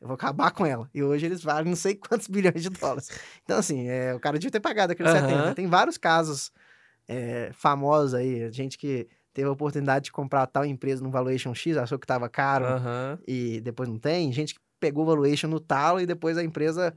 [0.00, 0.90] Eu vou acabar com ela.
[0.92, 3.10] E hoje eles valem não sei quantos bilhões de dólares.
[3.44, 5.28] Então, assim, é, o cara devia ter pagado aqueles uhum.
[5.28, 5.54] 70.
[5.54, 6.50] Tem vários casos
[7.06, 11.76] é, famosos aí, gente que teve a oportunidade de comprar tal empresa no valuation X,
[11.76, 13.18] achou que estava caro uhum.
[13.26, 14.32] e depois não tem.
[14.32, 16.94] Gente que pegou valuation no talo e depois a empresa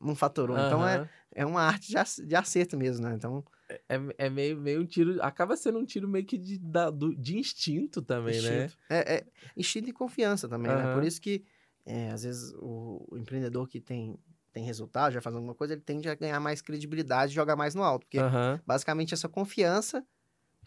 [0.00, 0.56] não faturou.
[0.56, 0.66] Uhum.
[0.66, 1.92] Então é, é uma arte
[2.26, 3.14] de acerto mesmo, né?
[3.14, 3.44] Então.
[3.68, 5.22] É, é, é meio, meio um tiro.
[5.22, 8.64] Acaba sendo um tiro meio que de, da, do, de instinto também, né?
[8.64, 8.78] instinto.
[8.90, 8.98] né?
[8.98, 9.24] É, é,
[9.56, 10.78] instinto e confiança também, uhum.
[10.78, 10.94] né?
[10.94, 11.44] Por isso que,
[11.84, 14.18] é, às vezes, o, o, empreendedor que tem,
[14.52, 17.82] tem resultado, já faz alguma coisa, ele tende a ganhar mais credibilidade, jogar mais no
[17.82, 18.06] alto.
[18.06, 18.18] Porque,
[18.66, 20.04] basicamente, essa confiança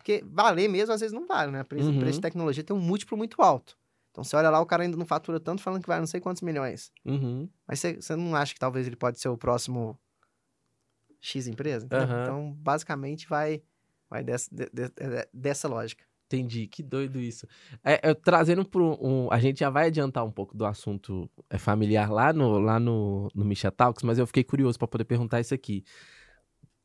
[0.01, 1.61] porque valer mesmo, às vezes, não vale, né?
[1.61, 1.99] O preço, uhum.
[1.99, 3.77] preço de tecnologia tem um múltiplo muito alto.
[4.09, 6.19] Então, você olha lá, o cara ainda não fatura tanto, falando que vale não sei
[6.19, 6.91] quantos milhões.
[7.05, 7.47] Uhum.
[7.67, 9.97] Mas você, você não acha que talvez ele pode ser o próximo
[11.21, 11.87] X empresa?
[11.91, 12.21] Uhum.
[12.23, 13.61] Então, basicamente, vai,
[14.09, 14.91] vai dessa, de, de,
[15.31, 16.03] dessa lógica.
[16.25, 17.45] Entendi, que doido isso.
[17.83, 19.27] É, é, trazendo para um.
[19.31, 23.29] A gente já vai adiantar um pouco do assunto é, familiar lá no, lá no,
[23.35, 25.83] no Misha Talks, mas eu fiquei curioso para poder perguntar isso aqui.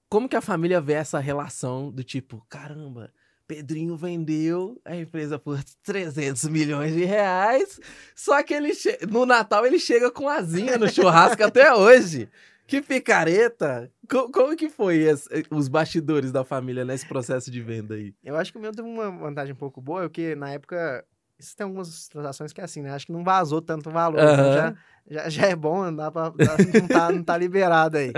[0.09, 3.13] Como que a família vê essa relação do tipo, caramba,
[3.47, 7.81] Pedrinho vendeu a empresa por 300 milhões de reais,
[8.15, 8.73] só que ele
[9.09, 12.29] no Natal ele chega com asinha no churrasco até hoje.
[12.67, 13.91] Que picareta!
[14.11, 18.13] Como, como que foi esse, os bastidores da família nesse processo de venda aí?
[18.25, 21.05] Eu acho que o meu teve uma vantagem um pouco boa, porque na época.
[21.39, 22.91] Isso tem algumas transações que é assim, né?
[22.93, 24.19] Acho que não vazou tanto valor.
[24.19, 24.37] Uhum.
[24.37, 24.55] Né?
[24.55, 28.11] Já, já, já, é bom, não, dá pra, não, tá, não tá liberado aí.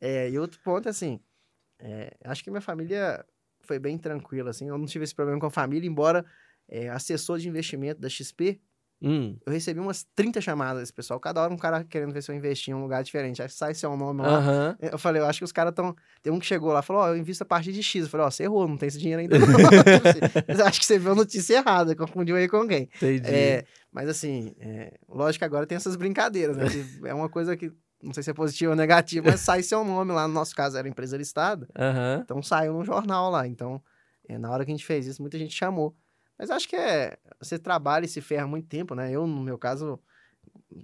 [0.00, 1.20] É, e outro ponto, assim,
[1.78, 3.24] é, acho que minha família
[3.60, 4.68] foi bem tranquila, assim.
[4.68, 6.24] Eu não tive esse problema com a família, embora
[6.68, 8.60] é, assessor de investimento da XP
[9.04, 9.36] Hum.
[9.44, 12.34] Eu recebi umas 30 chamadas desse pessoal, cada hora um cara querendo ver se eu
[12.34, 13.42] investi em um lugar diferente.
[13.42, 14.38] Aí sai seu nome lá.
[14.38, 14.88] Uhum.
[14.92, 15.94] Eu falei, eu acho que os caras estão.
[16.22, 18.04] Tem um que chegou lá falou: Ó, oh, eu invisto a partir de X.
[18.04, 19.36] Eu falei: Ó, oh, você errou, não tem esse dinheiro ainda.
[20.66, 22.88] Acho que você viu a notícia errada, confundiu aí com alguém.
[22.96, 23.28] Entendi.
[23.28, 26.64] É, mas assim, é, lógico que agora tem essas brincadeiras, né?
[27.04, 27.70] é uma coisa que
[28.02, 30.28] não sei se é positivo ou negativo, mas sai seu nome lá.
[30.28, 31.66] No nosso caso, era empresa listada.
[31.76, 32.20] Uhum.
[32.22, 33.46] Então saiu no jornal lá.
[33.46, 33.82] Então,
[34.28, 35.96] é, na hora que a gente fez isso, muita gente chamou.
[36.38, 37.16] Mas acho que é.
[37.40, 39.10] Você trabalha e se ferra muito tempo, né?
[39.10, 39.98] Eu, no meu caso,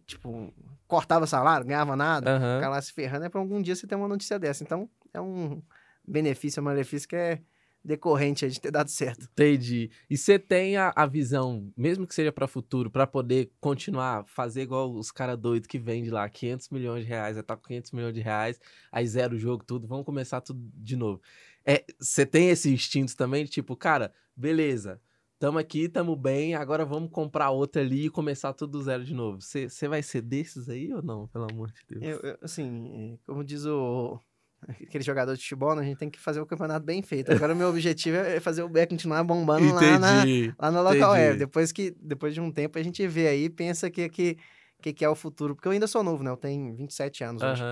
[0.06, 0.52] tipo,
[0.86, 2.56] cortava salário, ganhava nada, uhum.
[2.56, 4.62] ficava lá se ferrando, é pra algum dia você ter uma notícia dessa.
[4.62, 5.62] Então, é um
[6.06, 7.40] benefício, um malefício que é
[7.84, 9.28] decorrente de ter dado certo.
[9.32, 9.90] Entendi.
[10.08, 14.62] E você tem a, a visão, mesmo que seja para futuro, para poder continuar, fazer
[14.62, 18.14] igual os caras doidos que vendem lá 500 milhões de reais, tá com 500 milhões
[18.14, 18.60] de reais,
[18.92, 21.20] aí zero o jogo, tudo, vamos começar tudo de novo.
[21.64, 25.00] É, você tem esse instinto também, tipo, cara, beleza,
[25.38, 29.14] tamo aqui, tamo bem, agora vamos comprar outra ali e começar tudo do zero de
[29.14, 29.40] novo.
[29.40, 32.02] Você vai ser desses aí ou não, pelo amor de Deus?
[32.02, 34.20] Eu, eu, assim, como diz o
[34.68, 37.32] aquele jogador de futebol, né, a gente tem que fazer o campeonato bem feito.
[37.32, 40.24] Agora o meu objetivo é fazer o Beck continuar bombando lá na,
[40.58, 41.38] lá no local web.
[41.38, 44.36] Depois, que, depois de um tempo a gente vê aí pensa que, que,
[44.80, 45.54] que, que é o futuro.
[45.54, 46.30] Porque eu ainda sou novo, né?
[46.30, 47.62] Eu tenho 27 anos hoje.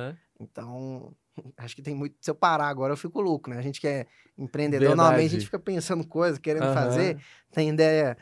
[0.41, 1.13] Então,
[1.57, 2.17] acho que tem muito.
[2.21, 3.59] Se eu parar agora, eu fico louco, né?
[3.59, 4.97] A gente que é empreendedor, Verdade.
[4.97, 6.75] normalmente a gente fica pensando coisas, querendo uhum.
[6.75, 7.19] fazer,
[7.53, 8.17] tem ideia.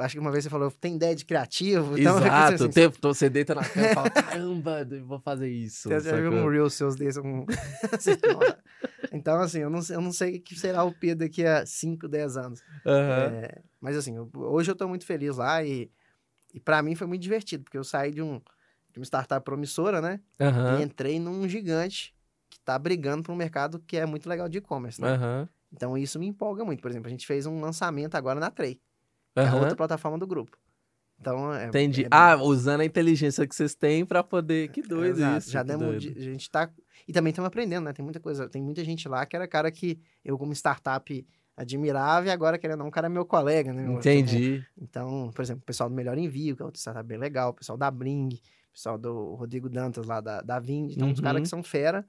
[0.00, 1.98] Acho que uma vez você falou, tem ideia de criativo.
[1.98, 5.18] Então Exato, assim, o tempo todo você deita na cama e fala, caramba, eu vou
[5.18, 5.88] fazer isso.
[5.88, 7.22] Você já viu um reel seus desses?
[7.22, 7.44] Um...
[9.12, 12.06] então, assim, eu não, eu não sei o que será o Pedro daqui a 5,
[12.08, 12.60] 10 anos.
[12.84, 12.92] Uhum.
[12.92, 15.90] É, mas, assim, hoje eu tô muito feliz lá e,
[16.54, 18.40] e para mim foi muito divertido, porque eu saí de, um,
[18.92, 20.20] de uma startup promissora, né?
[20.40, 20.80] Uhum.
[20.80, 22.14] E entrei num gigante
[22.48, 25.16] que está brigando para um mercado que é muito legal de e-commerce, né?
[25.16, 25.48] Uhum.
[25.72, 26.82] Então isso me empolga muito.
[26.82, 28.80] Por exemplo, a gente fez um lançamento agora na Trey,
[29.36, 29.42] uhum.
[29.42, 30.56] é a outra plataforma do grupo.
[31.22, 32.04] Então, é, Entendi.
[32.04, 32.08] É...
[32.10, 34.68] Ah, usando a inteligência que vocês têm para poder.
[34.68, 35.50] Que doido é, isso.
[35.50, 35.86] Já demos.
[35.86, 36.18] Doido.
[36.18, 36.68] A gente tá.
[37.06, 37.92] E também estamos aprendendo, né?
[37.92, 38.48] Tem muita coisa.
[38.48, 41.26] Tem muita gente lá que era cara que eu, como startup,
[41.56, 43.86] admirava e agora, querendo não, um cara é meu colega, né?
[43.92, 44.64] Entendi.
[44.76, 47.54] Então, por exemplo, o pessoal do Melhor Envio, que é outro startup bem legal, o
[47.54, 48.28] pessoal da Bring,
[48.70, 50.90] o pessoal do Rodrigo Dantas lá da, da Vind.
[50.90, 51.14] Então, uhum.
[51.14, 52.04] os caras que são fera.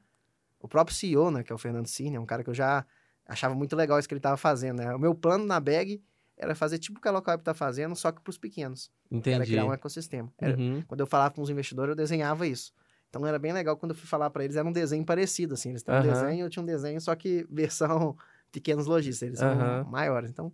[0.60, 2.86] O próprio CEO, né, que é o Fernando Cine, é um cara que eu já
[3.28, 4.96] achava muito legal isso que ele estava fazendo, né?
[4.96, 6.02] O meu plano na bag
[6.44, 8.92] era fazer tipo o que a Local está fazendo, só que para os pequenos.
[9.10, 9.36] Entendi.
[9.36, 10.32] Era criar um ecossistema.
[10.38, 10.84] Era, uhum.
[10.88, 12.74] Quando eu falava com os investidores, eu desenhava isso.
[13.10, 15.70] Então era bem legal quando eu fui falar para eles, era um desenho parecido, assim.
[15.70, 16.02] Eles têm uhum.
[16.02, 18.16] um desenho, eu tinha um desenho, só que versão
[18.52, 19.84] pequenos lojistas, eles são uhum.
[19.86, 20.30] maiores.
[20.30, 20.52] Então,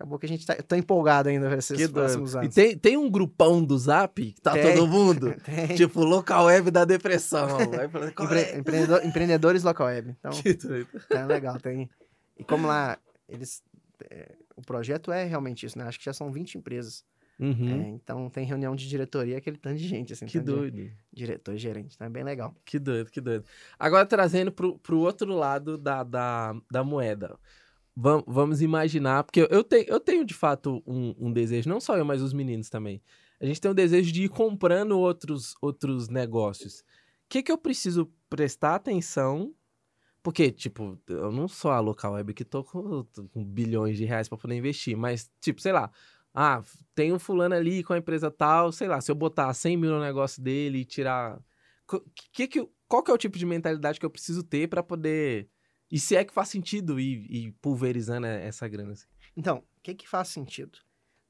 [0.00, 2.44] Acabou que a gente tá, tá empolgado ainda para esses que próximos doido.
[2.44, 2.56] anos.
[2.56, 5.34] E tem, tem um grupão do Zap que tá tem, todo mundo?
[5.44, 5.76] Tem.
[5.76, 7.46] Tipo, local web da depressão.
[8.18, 8.58] Empre, é?
[8.58, 10.16] empreendedor, empreendedores local web.
[10.18, 10.88] Então, que doido.
[11.10, 11.90] É legal, tem.
[12.38, 12.96] E como lá,
[13.28, 13.62] eles.
[14.10, 15.84] É, o projeto é realmente isso, né?
[15.84, 17.04] Acho que já são 20 empresas.
[17.38, 17.82] Uhum.
[17.82, 20.26] É, então tem reunião de diretoria, aquele tanto de gente, assim.
[20.26, 20.90] Que doido.
[21.12, 22.54] Diretor e gerente, então é bem legal.
[22.64, 23.44] Que doido, que doido.
[23.78, 27.38] Agora trazendo pro, pro outro lado da, da, da moeda
[28.26, 32.04] vamos imaginar, porque eu tenho, eu tenho de fato um, um, desejo, não só eu,
[32.04, 33.02] mas os meninos também.
[33.40, 36.80] A gente tem um desejo de ir comprando outros, outros negócios.
[36.80, 36.84] O
[37.28, 39.54] que, que eu preciso prestar atenção?
[40.22, 44.28] Porque, tipo, eu não sou a local web que tô com, com bilhões de reais
[44.28, 45.90] para poder investir, mas, tipo, sei lá,
[46.34, 46.62] ah,
[46.94, 49.90] tem um fulano ali com a empresa tal, sei lá, se eu botar 100 mil
[49.90, 51.42] no negócio dele e tirar.
[52.32, 55.50] Que, que, qual que é o tipo de mentalidade que eu preciso ter para poder
[55.90, 58.92] e se é que faz sentido ir, ir pulverizando essa grana?
[58.92, 59.06] Assim?
[59.36, 60.78] Então, o que, que faz sentido?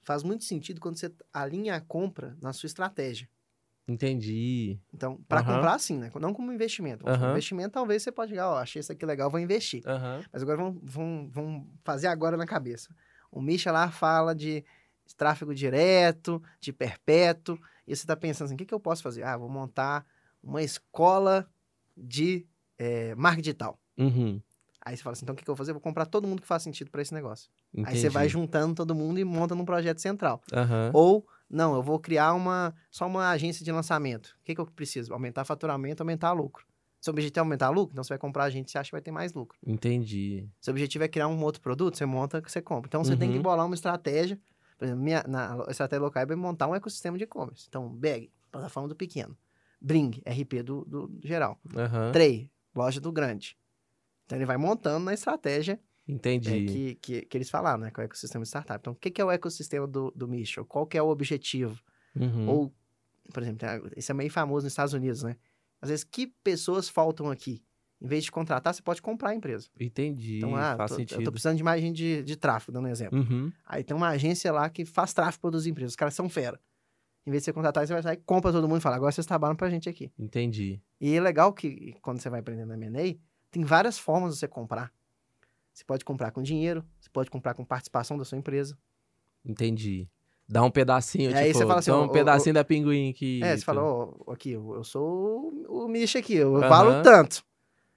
[0.03, 3.28] Faz muito sentido quando você alinha a compra na sua estratégia.
[3.91, 4.78] Entendi.
[4.95, 5.55] Então, para uhum.
[5.55, 6.11] comprar, sim, né?
[6.20, 7.05] Não como investimento.
[7.05, 7.30] Uhum.
[7.32, 9.82] investimento, talvez você pode ligar, ó, achei isso aqui legal, vou investir.
[9.84, 10.22] Uhum.
[10.32, 12.95] Mas agora vamos, vamos, vamos fazer agora na cabeça.
[13.32, 14.64] O Misha lá fala de
[15.16, 19.24] tráfego direto, de perpétuo, e você está pensando assim, o que, que eu posso fazer?
[19.24, 20.07] Ah, vou montar
[20.41, 21.49] uma escola
[21.97, 22.47] de
[22.78, 23.78] é, marketing digital.
[23.99, 24.41] Uhum.
[24.82, 25.72] Aí você fala assim, então o que, que eu vou fazer?
[25.72, 27.51] Eu vou comprar todo mundo que faz sentido para esse negócio.
[27.74, 27.88] Entendi.
[27.91, 30.41] Aí você vai juntando todo mundo e monta num projeto central.
[30.95, 34.36] Ou, não, eu vou criar uma só uma agência de lançamento.
[34.40, 35.12] O que, que eu preciso?
[35.12, 36.64] Aumentar faturamento, aumentar lucro.
[37.01, 38.94] Seu objetivo é aumentar lucro, então você vai comprar a gente e você acha que
[38.94, 39.59] vai ter mais lucro.
[39.66, 40.46] Entendi.
[40.61, 42.88] Seu objetivo é criar um outro produto, você monta, você compra.
[42.88, 43.18] Então você uhum.
[43.18, 43.42] tem que uhum.
[43.42, 44.38] bolar uma estratégia.
[44.78, 47.66] Por exemplo, minha, na estratégia local é montar um ecossistema de e-commerce.
[47.68, 49.36] Então, Bag, plataforma do pequeno.
[49.80, 51.59] Bring, RP do, do geral.
[51.64, 52.12] Uhum.
[52.12, 53.57] Trey, loja do grande.
[54.26, 56.51] Então ele vai montando na estratégia Entendi.
[56.51, 57.90] É, que, que, que, eles falaram, né?
[57.90, 58.80] Que é o ecossistema de startup.
[58.80, 60.64] Então, o que, que é o ecossistema do, do Mission?
[60.64, 61.80] Qual que é o objetivo?
[62.16, 62.48] Uhum.
[62.48, 62.74] Ou,
[63.32, 65.36] por exemplo, isso é meio famoso nos Estados Unidos, né?
[65.80, 67.62] Às vezes, que pessoas faltam aqui?
[68.03, 69.68] Em vez de contratar, você pode comprar a empresa.
[69.78, 70.38] Entendi.
[70.38, 71.20] Então, ah, faz tô, sentido.
[71.20, 73.18] Eu tô precisando de mais gente de, de tráfego, dando um exemplo.
[73.18, 73.53] Uhum.
[73.66, 75.92] Aí tem uma agência lá que faz tráfego para as empresas.
[75.92, 76.59] Os caras são fera.
[77.26, 79.26] Em vez de você contratar, você vai sair, compra todo mundo e fala, agora vocês
[79.26, 80.11] trabalham pra gente aqui.
[80.18, 80.80] Entendi.
[80.98, 83.18] E é legal que, quando você vai aprendendo M&A,
[83.51, 84.90] tem várias formas de você comprar.
[85.73, 88.77] Você pode comprar com dinheiro, você pode comprar com participação da sua empresa.
[89.45, 90.09] Entendi.
[90.49, 93.41] Dá um pedacinho, é, tipo, aí você fala assim, um pedacinho da pinguim aqui.
[93.43, 96.61] É, você fala, ó, aqui, eu sou o, Misha aqui, eu uhum.
[96.61, 97.45] valo tanto.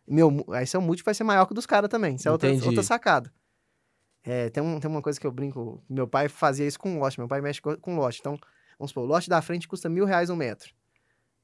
[0.07, 2.15] Meu, aí seu multi vai ser maior que o dos caras também.
[2.15, 3.33] Isso é outra, outra sacada.
[4.23, 5.83] É, tem, um, tem uma coisa que eu brinco.
[5.89, 7.19] Meu pai fazia isso com lote.
[7.19, 8.19] Meu pai mexe com lote.
[8.19, 8.37] Então,
[8.77, 10.71] vamos supor, o lote da frente custa mil reais um metro.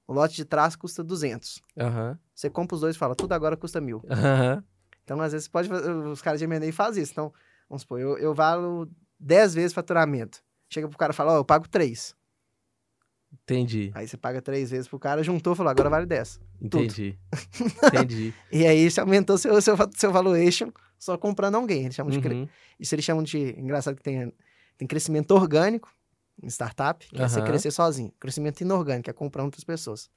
[0.07, 1.61] O lote de trás custa 200.
[1.75, 2.17] Uhum.
[2.33, 3.97] Você compra os dois e fala, tudo agora custa mil.
[3.97, 4.63] Uhum.
[5.09, 7.13] Então, às vezes, pode, os caras de M&A fazem isso.
[7.13, 7.33] Então,
[7.67, 8.87] vamos supor, eu, eu valo
[9.19, 10.43] 10 vezes faturamento.
[10.69, 12.15] Chega pro cara e fala, ó, oh, eu pago 3.
[13.33, 13.89] Entendi.
[13.95, 16.39] Aí você paga 3 vezes pro cara, juntou, falou, agora vale 10.
[16.61, 17.17] Entendi.
[17.91, 18.35] Entendi.
[18.51, 21.85] e aí você aumentou seu, seu, seu valuation só comprando alguém.
[21.85, 22.21] Eles chamam uhum.
[22.21, 22.49] de...
[22.79, 23.59] Isso eles chamam de...
[23.59, 24.31] Engraçado que tem,
[24.77, 25.91] tem crescimento orgânico
[26.39, 27.23] em startup, que uhum.
[27.23, 28.13] é você crescer sozinho.
[28.19, 30.07] Crescimento inorgânico, é comprando outras pessoas.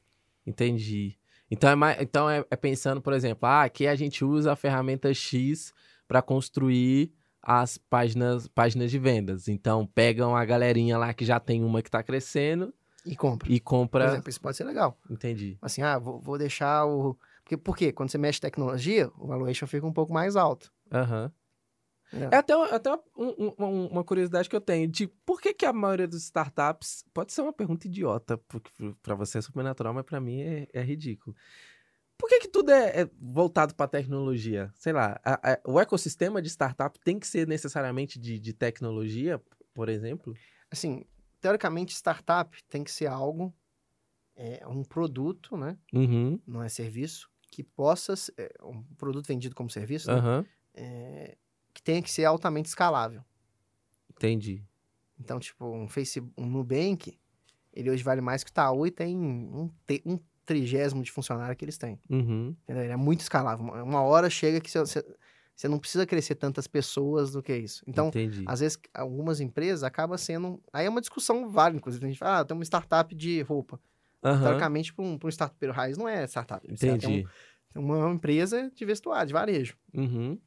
[0.47, 1.17] Entendi.
[1.53, 4.57] Então, é, mais, então é, é, pensando, por exemplo, ah, aqui a gente usa a
[4.57, 5.75] ferramenta X
[6.09, 9.49] para construir as páginas, páginas de vendas.
[9.49, 12.73] Então, pegam a galerinha lá que já tem uma que está crescendo
[13.05, 13.53] e compra.
[13.53, 14.07] E compra.
[14.07, 14.97] Por exemplo, isso pode ser legal.
[15.11, 15.59] Entendi.
[15.61, 17.19] Assim, ah, vou, vou deixar o.
[17.45, 17.93] Porque, por quê?
[17.93, 20.73] Quando você mexe tecnologia, o valuation fica um pouco mais alto.
[20.91, 21.25] Aham.
[21.25, 21.31] Uhum.
[22.13, 22.35] É.
[22.35, 25.73] é até, até um, um, uma curiosidade que eu tenho de por que, que a
[25.73, 27.05] maioria dos startups.
[27.13, 28.71] Pode ser uma pergunta idiota, porque
[29.03, 31.35] para você é super natural, mas para mim é, é, ridículo.
[32.19, 34.71] Por que, que tudo é, é voltado para tecnologia?
[34.75, 39.43] Sei lá, a, a, o ecossistema de startup tem que ser necessariamente de, de tecnologia,
[39.75, 40.35] por exemplo?
[40.71, 41.05] Assim,
[41.41, 43.53] teoricamente, startup tem que ser algo,
[44.37, 45.77] é, um produto, né?
[45.93, 46.39] Uhum.
[46.47, 48.15] Não é serviço, que possa.
[48.37, 50.41] É, um produto vendido como serviço, uhum.
[50.41, 50.47] né?
[50.75, 51.37] É,
[51.73, 53.23] que tenha que ser altamente escalável.
[54.11, 54.65] Entendi.
[55.19, 57.19] Então, tipo, um Facebook, um Nubank,
[57.73, 59.71] ele hoje vale mais que o Itaú e tem um,
[60.05, 62.01] um trigésimo de funcionário que eles têm.
[62.11, 62.55] Uhum.
[62.69, 63.65] Ele é muito escalável.
[63.65, 65.05] Uma hora chega que você,
[65.55, 67.85] você não precisa crescer tantas pessoas do que isso.
[67.87, 68.45] Então, Entendi.
[68.47, 70.61] às vezes, algumas empresas acabam sendo...
[70.73, 72.05] Aí é uma discussão válida, inclusive.
[72.05, 73.81] A gente fala, ah, tem uma startup de roupa.
[74.25, 74.41] Uhum.
[74.41, 76.67] Teoricamente, para um, um startup raiz, não é startup.
[76.71, 77.07] Entendi.
[77.07, 77.27] Tem,
[77.77, 79.77] um, uma empresa de vestuário, de varejo.
[79.95, 80.39] Uhum.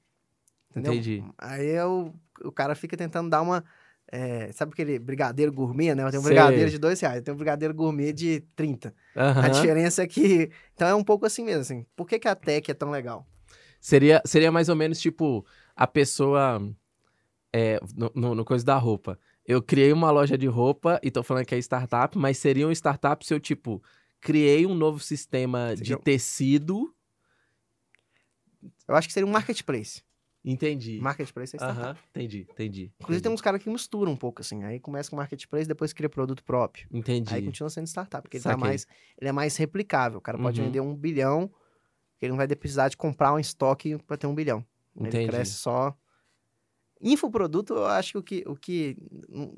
[0.75, 0.93] Entendeu?
[0.93, 1.23] Entendi.
[1.37, 2.11] Aí é o,
[2.53, 3.63] cara fica tentando dar uma.
[4.11, 6.09] É, sabe aquele brigadeiro gourmet, né?
[6.09, 6.31] Tem um Sei.
[6.31, 8.93] brigadeiro de dois reais, tem um brigadeiro gourmet de 30.
[9.15, 9.23] Uhum.
[9.23, 10.51] A diferença é que.
[10.73, 11.85] Então é um pouco assim mesmo, assim.
[11.95, 13.25] Por que, que a tech é tão legal?
[13.79, 15.45] Seria, seria mais ou menos tipo
[15.75, 16.61] a pessoa.
[17.53, 19.17] É, no, no, no coisa da roupa.
[19.45, 22.71] Eu criei uma loja de roupa e tô falando que é startup, mas seria um
[22.71, 23.81] startup se eu, tipo,
[24.19, 26.93] criei um novo sistema de tecido.
[28.87, 30.01] Eu acho que seria um marketplace.
[30.45, 30.99] Entendi.
[31.01, 31.99] Marketplace é startup.
[31.99, 32.83] Uhum, entendi, entendi.
[32.83, 33.21] Inclusive entendi.
[33.21, 34.63] tem uns caras que misturam um pouco, assim.
[34.63, 36.87] Aí começa com marketplace, depois cria produto próprio.
[36.91, 37.33] Entendi.
[37.33, 38.85] Aí continua sendo startup, porque ele, tá mais,
[39.19, 40.19] ele é mais replicável.
[40.19, 40.67] O cara pode uhum.
[40.67, 41.51] vender um bilhão,
[42.21, 44.63] ele não vai precisar de comprar um estoque para ter um bilhão.
[44.95, 45.17] Entendi.
[45.17, 45.97] Ele cresce só...
[47.01, 48.97] Infoproduto, eu acho que o que, o que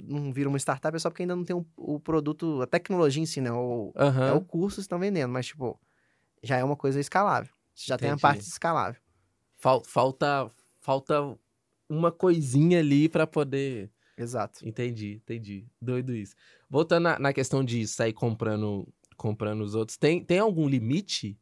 [0.02, 3.22] não, vira uma startup é só porque ainda não tem o, o produto, a tecnologia
[3.22, 3.52] em si, né?
[3.52, 4.24] O, uhum.
[4.24, 5.80] É o curso que estão vendendo, mas, tipo,
[6.42, 7.54] já é uma coisa escalável.
[7.76, 8.10] Você já Entendi.
[8.10, 9.00] tem a parte escalável.
[9.56, 10.52] Falta,
[10.88, 11.38] falta
[11.90, 13.92] uma coisinha ali para poder.
[14.18, 14.66] Exato.
[14.66, 15.68] Entendi, entendi.
[15.82, 16.34] Doido isso.
[16.70, 21.38] Voltando na, na, questão de sair comprando comprando os outros, tem, tem algum limite?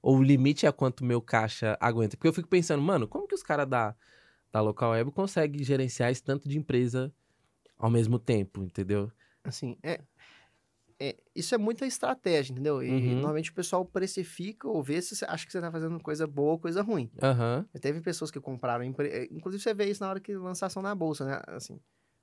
[0.00, 2.16] Ou o limite é quanto meu caixa aguenta?
[2.16, 3.94] Porque eu fico pensando, mano, como que os caras da,
[4.50, 7.12] da Local Web conseguem gerenciar esse tanto de empresa
[7.76, 9.12] ao mesmo tempo, entendeu?
[9.44, 10.00] Assim, é,
[11.02, 12.80] é, isso é muita estratégia, entendeu?
[12.80, 13.14] E uhum.
[13.14, 16.52] normalmente o pessoal precifica ou vê se você acha que você está fazendo coisa boa
[16.52, 17.10] ou coisa ruim.
[17.20, 17.64] Uhum.
[17.80, 19.28] Teve pessoas que compraram, empre...
[19.32, 21.42] inclusive você vê isso na hora que lança ação na bolsa, né?
[21.48, 21.80] Assim,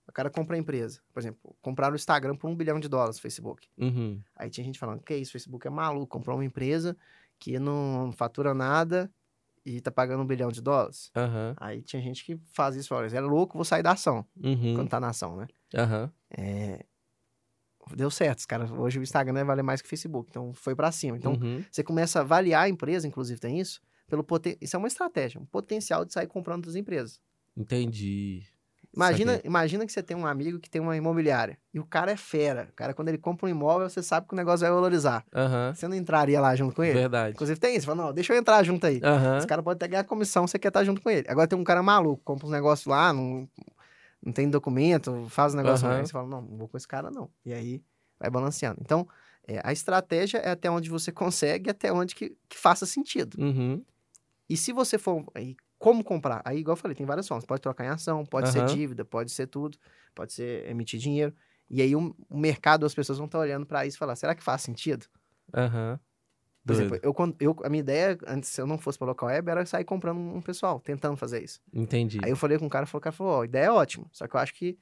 [0.07, 1.01] o cara compra a empresa.
[1.13, 3.67] Por exemplo, compraram o Instagram por um bilhão de dólares no Facebook.
[3.77, 4.21] Uhum.
[4.33, 6.95] Aí tinha gente falando, que isso, o Facebook é maluco, comprou uma empresa
[7.37, 9.11] que não fatura nada
[9.65, 11.11] e tá pagando um bilhão de dólares.
[11.17, 11.53] Uhum.
[11.57, 14.25] Aí tinha gente que faz isso, fala, é louco, vou sair da ação.
[14.41, 14.75] Uhum.
[14.75, 15.47] Quando tá na ação, né?
[16.31, 16.85] É...
[17.95, 18.71] Deu certo, cara.
[18.73, 21.17] Hoje o Instagram vai valer mais que o Facebook, então foi para cima.
[21.17, 21.63] Então, uhum.
[21.71, 24.57] você começa a avaliar a empresa, inclusive tem isso, pelo poten...
[24.59, 27.19] isso é uma estratégia, um potencial de sair comprando outras empresas.
[27.55, 28.43] Entendi.
[28.95, 32.17] Imagina, imagina que você tem um amigo que tem uma imobiliária e o cara é
[32.17, 32.67] fera.
[32.71, 35.23] O cara, quando ele compra um imóvel, você sabe que o negócio vai valorizar.
[35.31, 35.73] Uhum.
[35.75, 36.95] Você não entraria lá junto com ele?
[36.95, 37.33] Verdade.
[37.33, 37.85] Inclusive tem isso.
[37.85, 38.95] Fala, não, deixa eu entrar junto aí.
[38.95, 39.37] Uhum.
[39.37, 41.27] Esse cara pode até ganhar comissão, você quer estar junto com ele.
[41.29, 43.47] Agora tem um cara maluco, compra uns negócios lá, não,
[44.23, 45.93] não tem documento, faz um negócio Uhum.
[45.95, 47.29] Aí você fala, não, não vou com esse cara não.
[47.45, 47.83] E aí
[48.19, 48.79] vai balanceando.
[48.81, 49.07] Então,
[49.47, 53.41] é, a estratégia é até onde você consegue, até onde que, que faça sentido.
[53.41, 53.83] Uhum.
[54.49, 55.23] E se você for.
[55.33, 56.41] Aí, como comprar?
[56.43, 57.45] Aí, igual eu falei, tem várias formas.
[57.45, 58.75] Pode trocar em ação, pode ser Aham.
[58.75, 59.77] dívida, pode ser tudo,
[60.13, 61.33] pode ser emitir dinheiro.
[61.69, 64.35] E aí o, o mercado, as pessoas vão estar olhando para isso e falar: será
[64.35, 65.05] que faz sentido?
[65.53, 65.99] Aham.
[66.69, 66.93] Por Doido.
[66.95, 69.49] exemplo, eu, quando- eu, a minha ideia, antes, se eu não fosse para local web,
[69.49, 71.59] era sair comprando um pessoal, tentando fazer isso.
[71.73, 72.19] Entendi.
[72.23, 74.05] Aí eu falei com o cara, falou, o cara falou: ó, a ideia é ótima.
[74.11, 74.77] Só que eu acho que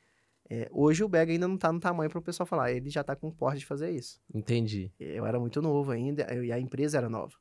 [0.50, 2.72] é, hoje o bag ainda não tá no tamanho para o pessoal falar.
[2.72, 4.20] Ele já tá com porte de fazer isso.
[4.34, 4.92] Entendi.
[5.00, 7.34] Eu era muito novo ainda, eu- e a empresa era nova.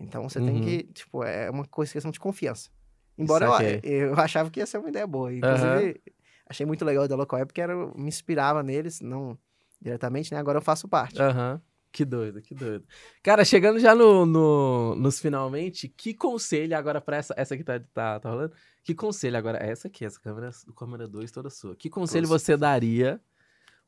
[0.00, 0.46] Então você Uhum.
[0.46, 2.70] tem que, tipo, é uma questão de confiança.
[3.18, 3.46] Embora
[3.82, 5.32] eu, eu achava que ia ser uma ideia boa.
[5.32, 6.00] Inclusive,
[6.48, 9.38] achei muito legal da Local Web, porque era, me inspirava neles, não
[9.80, 10.38] diretamente, né?
[10.38, 11.20] Agora eu faço parte.
[11.20, 11.60] Aham.
[11.92, 12.84] Que doido, que doido.
[13.22, 17.80] Cara, chegando já no, no- nos finalmente, que conselho agora pra essa, essa que tá,
[17.80, 18.52] tá, tá rolando?
[18.84, 21.74] Que conselho agora, essa aqui, essa câmera, câmera 2 toda sua.
[21.74, 23.20] Que conselho Toda você daria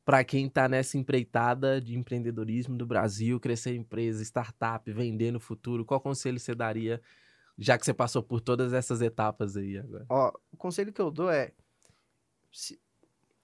[0.03, 5.85] pra quem tá nessa empreitada de empreendedorismo do Brasil, crescer empresa, startup, vender no futuro?
[5.85, 6.99] Qual conselho você daria,
[7.59, 10.05] já que você passou por todas essas etapas aí agora?
[10.09, 11.51] Ó, o conselho que eu dou é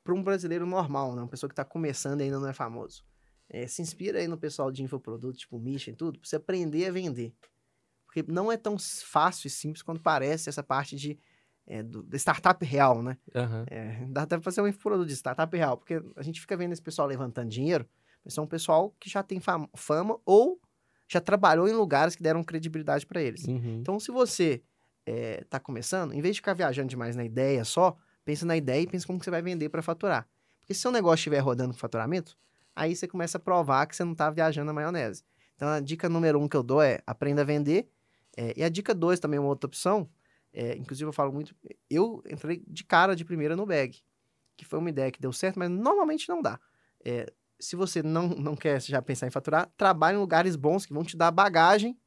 [0.03, 1.21] para um brasileiro normal, né?
[1.21, 3.03] Uma pessoa que tá começando e ainda não é famoso.
[3.49, 6.87] É, se inspira aí no pessoal de infoproduto, tipo Mission e tudo, pra você aprender
[6.87, 7.33] a vender.
[8.05, 11.19] Porque não é tão fácil e simples quanto parece essa parte de
[11.67, 13.17] é, do, da startup real, né?
[13.33, 13.65] Aham.
[13.69, 16.73] É, dá até pra fazer um infoproduto de startup real, porque a gente fica vendo
[16.73, 17.87] esse pessoal levantando dinheiro,
[18.23, 20.59] mas são um pessoal que já tem fam- fama ou
[21.07, 23.45] já trabalhou em lugares que deram credibilidade para eles.
[23.45, 23.79] Uhum.
[23.79, 24.63] Então, se você
[25.05, 28.87] está começando, em vez de ficar viajando demais na ideia só, pensa na ideia e
[28.87, 30.27] pensa como que você vai vender para faturar.
[30.61, 32.35] Porque se seu negócio estiver rodando com faturamento,
[32.75, 35.23] aí você começa a provar que você não está viajando na maionese.
[35.55, 37.89] Então, a dica número um que eu dou é aprenda a vender.
[38.35, 40.09] É, e a dica dois também, uma outra opção,
[40.51, 41.55] é, inclusive eu falo muito,
[41.89, 44.01] eu entrei de cara de primeira no bag,
[44.57, 46.59] que foi uma ideia que deu certo, mas normalmente não dá.
[47.03, 50.93] É, se você não, não quer já pensar em faturar, trabalhe em lugares bons que
[50.93, 51.97] vão te dar bagagem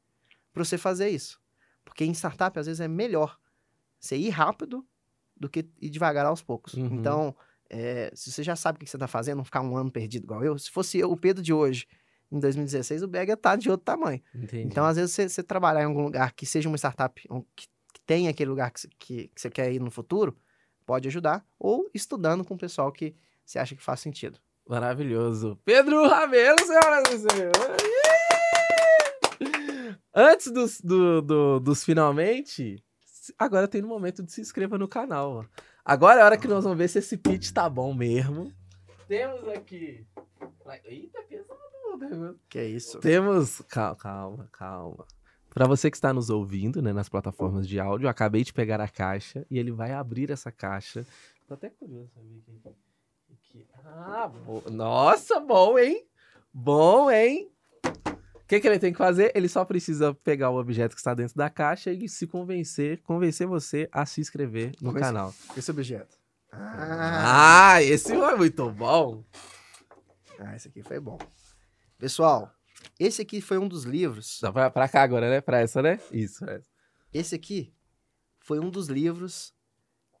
[0.53, 1.39] para você fazer isso.
[1.83, 3.39] Porque em startup, às vezes, é melhor
[3.99, 4.85] você ir rápido
[5.35, 6.73] do que ir devagar aos poucos.
[6.73, 6.85] Uhum.
[6.97, 7.35] Então,
[7.69, 10.23] é, se você já sabe o que você está fazendo, não ficar um ano perdido
[10.23, 10.57] igual eu.
[10.57, 11.87] Se fosse eu, o Pedro de hoje,
[12.31, 14.21] em 2016, o ia estar de outro tamanho.
[14.35, 14.63] Entendi.
[14.67, 17.67] Então, às vezes, você, você trabalhar em algum lugar que seja uma startup, um- que,
[17.93, 20.37] que tenha aquele lugar que, você- que, que você quer ir no futuro,
[20.85, 21.45] pode ajudar.
[21.59, 23.15] Ou estudando com o pessoal que
[23.45, 24.39] você acha que faz sentido.
[24.67, 25.59] Maravilhoso.
[25.65, 27.79] Pedro Rabelo, senhoras e senhores.
[30.13, 32.83] Antes dos, do, do- dos finalmente,
[33.37, 35.31] agora tem no momento de se inscreva no canal.
[35.31, 35.45] ó.
[35.91, 38.53] Agora é a hora que nós vamos ver se esse pitch tá bom mesmo.
[39.07, 40.05] Temos aqui.
[40.85, 42.15] Eita, pesado.
[42.15, 42.35] né?
[42.47, 42.99] Que é isso.
[42.99, 43.61] Temos.
[43.67, 45.05] Calma, calma, calma.
[45.49, 48.79] Pra você que está nos ouvindo, né, nas plataformas de áudio, eu acabei de pegar
[48.79, 51.03] a caixa e ele vai abrir essa caixa.
[51.47, 54.63] Tô até curioso pra ver o que, que- Ah, bo...
[54.69, 56.05] nossa, bom, hein?
[56.53, 57.51] Bom, hein?
[58.49, 59.31] O que, que ele tem que fazer?
[59.35, 63.45] Ele só precisa pegar o objeto que está dentro da caixa e se convencer, convencer
[63.45, 65.01] você a se inscrever no Convencer.
[65.01, 65.35] canal.
[65.55, 66.17] Esse objeto.
[66.51, 69.23] Ah, Ah, esse foi muito bom.
[70.39, 71.19] ah, esse aqui foi bom.
[71.99, 72.51] Pessoal,
[72.99, 74.39] esse aqui foi um dos livros.
[74.41, 75.41] Dá pra, pra cá agora, né?
[75.41, 75.99] Pra essa, né?
[76.11, 76.67] Isso, essa.
[77.13, 77.71] Esse aqui
[78.39, 79.53] foi um dos livros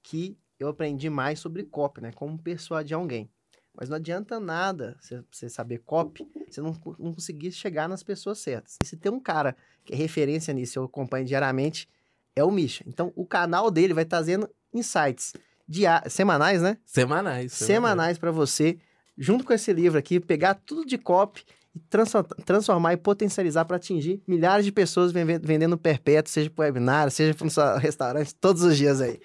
[0.03, 2.11] que eu aprendi mais sobre copy, né?
[2.11, 3.31] Como persuadir alguém.
[3.79, 8.75] Mas não adianta nada você- saber copy, você não, não conseguir chegar nas pessoas certas.
[8.83, 9.55] E se tem um cara
[9.85, 11.87] que é referência nisso, eu acompanho diariamente,
[12.35, 12.83] é o Misha.
[12.87, 15.33] Então, o canal dele vai trazendo insights
[15.67, 16.77] dia- semanais, né?
[16.85, 17.53] Semanais.
[17.53, 18.77] Semanais para você,
[19.17, 23.77] junto com esse livro aqui, pegar tudo de copy e transfor- transformar e potencializar para
[23.77, 28.63] atingir milhares de pessoas vende- vendendo perpétuo, seja para webinar, seja para um restaurante, todos
[28.63, 29.19] os dias aí.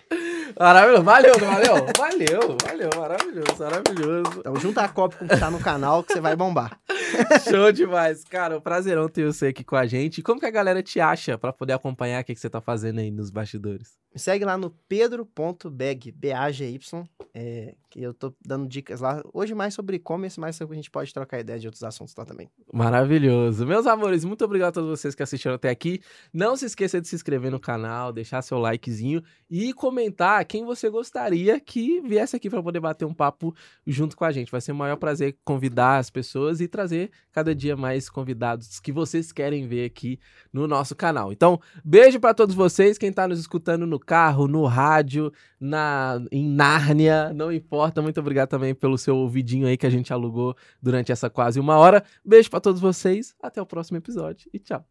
[0.58, 1.02] Maravilhoso.
[1.02, 1.74] Valeu, valeu.
[1.96, 2.90] Valeu, valeu.
[2.96, 4.40] Maravilhoso, maravilhoso.
[4.40, 6.78] Então, junta a copy com o que tá no canal que você vai bombar.
[7.48, 8.24] Show demais.
[8.24, 10.22] Cara, um prazerão ter você aqui com a gente.
[10.22, 13.00] Como que a galera te acha para poder acompanhar o que, que você tá fazendo
[13.00, 13.98] aí nos bastidores?
[14.14, 19.20] Me segue lá no pedro.bag, B-A-G-Y, é, que eu tô dando dicas lá.
[19.32, 22.48] Hoje mais sobre e-commerce, mas a gente pode trocar ideia de outros assuntos lá também.
[22.72, 23.66] Maravilhoso.
[23.66, 26.00] Meus amores, muito obrigado a todos vocês que assistiram até aqui.
[26.32, 30.88] Não se esqueça de se inscrever no canal, deixar seu likezinho e comentar quem você
[30.88, 33.54] gostaria que viesse aqui para poder bater um papo
[33.86, 34.50] junto com a gente.
[34.50, 38.92] Vai ser o maior prazer convidar as pessoas e trazer cada dia mais convidados que
[38.92, 40.18] vocês querem ver aqui
[40.52, 41.32] no nosso canal.
[41.32, 46.48] Então, beijo para todos vocês, quem tá nos escutando no carro, no rádio, na em
[46.48, 48.02] Nárnia, não importa.
[48.02, 51.76] Muito obrigado também pelo seu ouvidinho aí que a gente alugou durante essa quase uma
[51.76, 52.04] hora.
[52.24, 54.84] Beijo para todos vocês, até o próximo episódio e tchau.